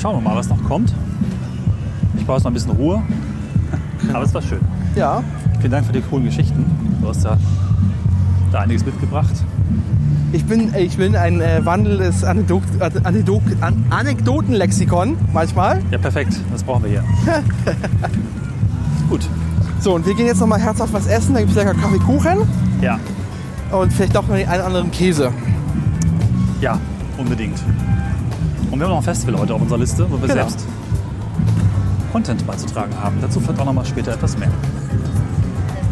Schauen 0.00 0.16
wir 0.16 0.28
mal, 0.30 0.36
was 0.36 0.48
noch 0.48 0.62
kommt. 0.64 0.94
Ich 2.16 2.24
brauche 2.26 2.36
jetzt 2.36 2.44
noch 2.44 2.50
ein 2.50 2.54
bisschen 2.54 2.72
Ruhe. 2.72 3.02
Aber 4.12 4.24
es 4.24 4.34
war 4.34 4.42
schön. 4.42 4.60
Ja, 4.94 5.22
Vielen 5.60 5.72
Dank 5.72 5.86
für 5.86 5.92
die 5.92 6.00
coolen 6.02 6.24
Geschichten. 6.24 6.64
Du 7.02 7.08
hast 7.08 7.24
ja 7.24 7.36
da 8.52 8.60
einiges 8.60 8.86
mitgebracht. 8.86 9.34
ich 10.32 10.44
bin, 10.44 10.72
ich 10.74 10.96
bin 10.96 11.16
ein 11.16 11.40
äh, 11.40 11.64
wandelndes 11.64 12.22
Anekdot, 12.22 12.62
Anekdot, 13.02 13.42
An 13.60 13.84
Anekdotenlexikon 13.90 15.16
manchmal. 15.32 15.80
Ja, 15.90 15.98
perfekt. 15.98 16.38
Das 16.52 16.62
brauchen 16.62 16.84
wir 16.84 16.90
hier. 16.90 17.04
Gut. 19.10 19.28
So, 19.80 19.94
und 19.94 20.06
wir 20.06 20.14
gehen 20.14 20.26
jetzt 20.26 20.40
noch 20.40 20.46
mal 20.46 20.60
herzhaft 20.60 20.92
was 20.92 21.06
essen. 21.08 21.34
Da 21.34 21.40
gibt 21.40 21.50
es 21.50 21.56
lecker 21.56 21.74
Kaffeekuchen 21.74 22.38
Ja. 22.80 22.98
und 23.72 23.92
vielleicht 23.92 24.14
doch 24.14 24.26
noch 24.28 24.36
den 24.36 24.46
einen 24.48 24.58
oder 24.60 24.66
anderen 24.66 24.90
Käse. 24.92 25.32
Ja, 26.60 26.78
unbedingt. 27.18 27.58
Und 28.70 28.78
wir 28.78 28.86
haben 28.86 28.90
noch 28.92 28.98
ein 28.98 29.02
Festival 29.04 29.38
heute 29.40 29.54
auf 29.54 29.60
unserer 29.62 29.78
Liste, 29.78 30.06
wo 30.10 30.14
wir 30.20 30.28
Genau. 30.28 30.34
selbst 30.34 30.66
Content 32.12 32.46
beizutragen 32.46 32.92
haben. 33.02 33.18
Dazu 33.20 33.40
vielleicht 33.40 33.60
auch 33.60 33.64
noch 33.64 33.72
mal 33.72 33.84
später 33.84 34.12
etwas 34.12 34.36
mehr. 34.38 34.50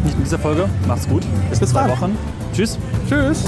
Nicht 0.03 0.15
in 0.17 0.23
dieser 0.23 0.39
Folge. 0.39 0.67
Macht's 0.87 1.07
gut. 1.07 1.23
Bis, 1.49 1.59
Bis 1.59 1.69
zwei. 1.69 1.89
Wochen. 1.89 2.17
Tschüss. 2.53 2.77
Tschüss. 3.07 3.43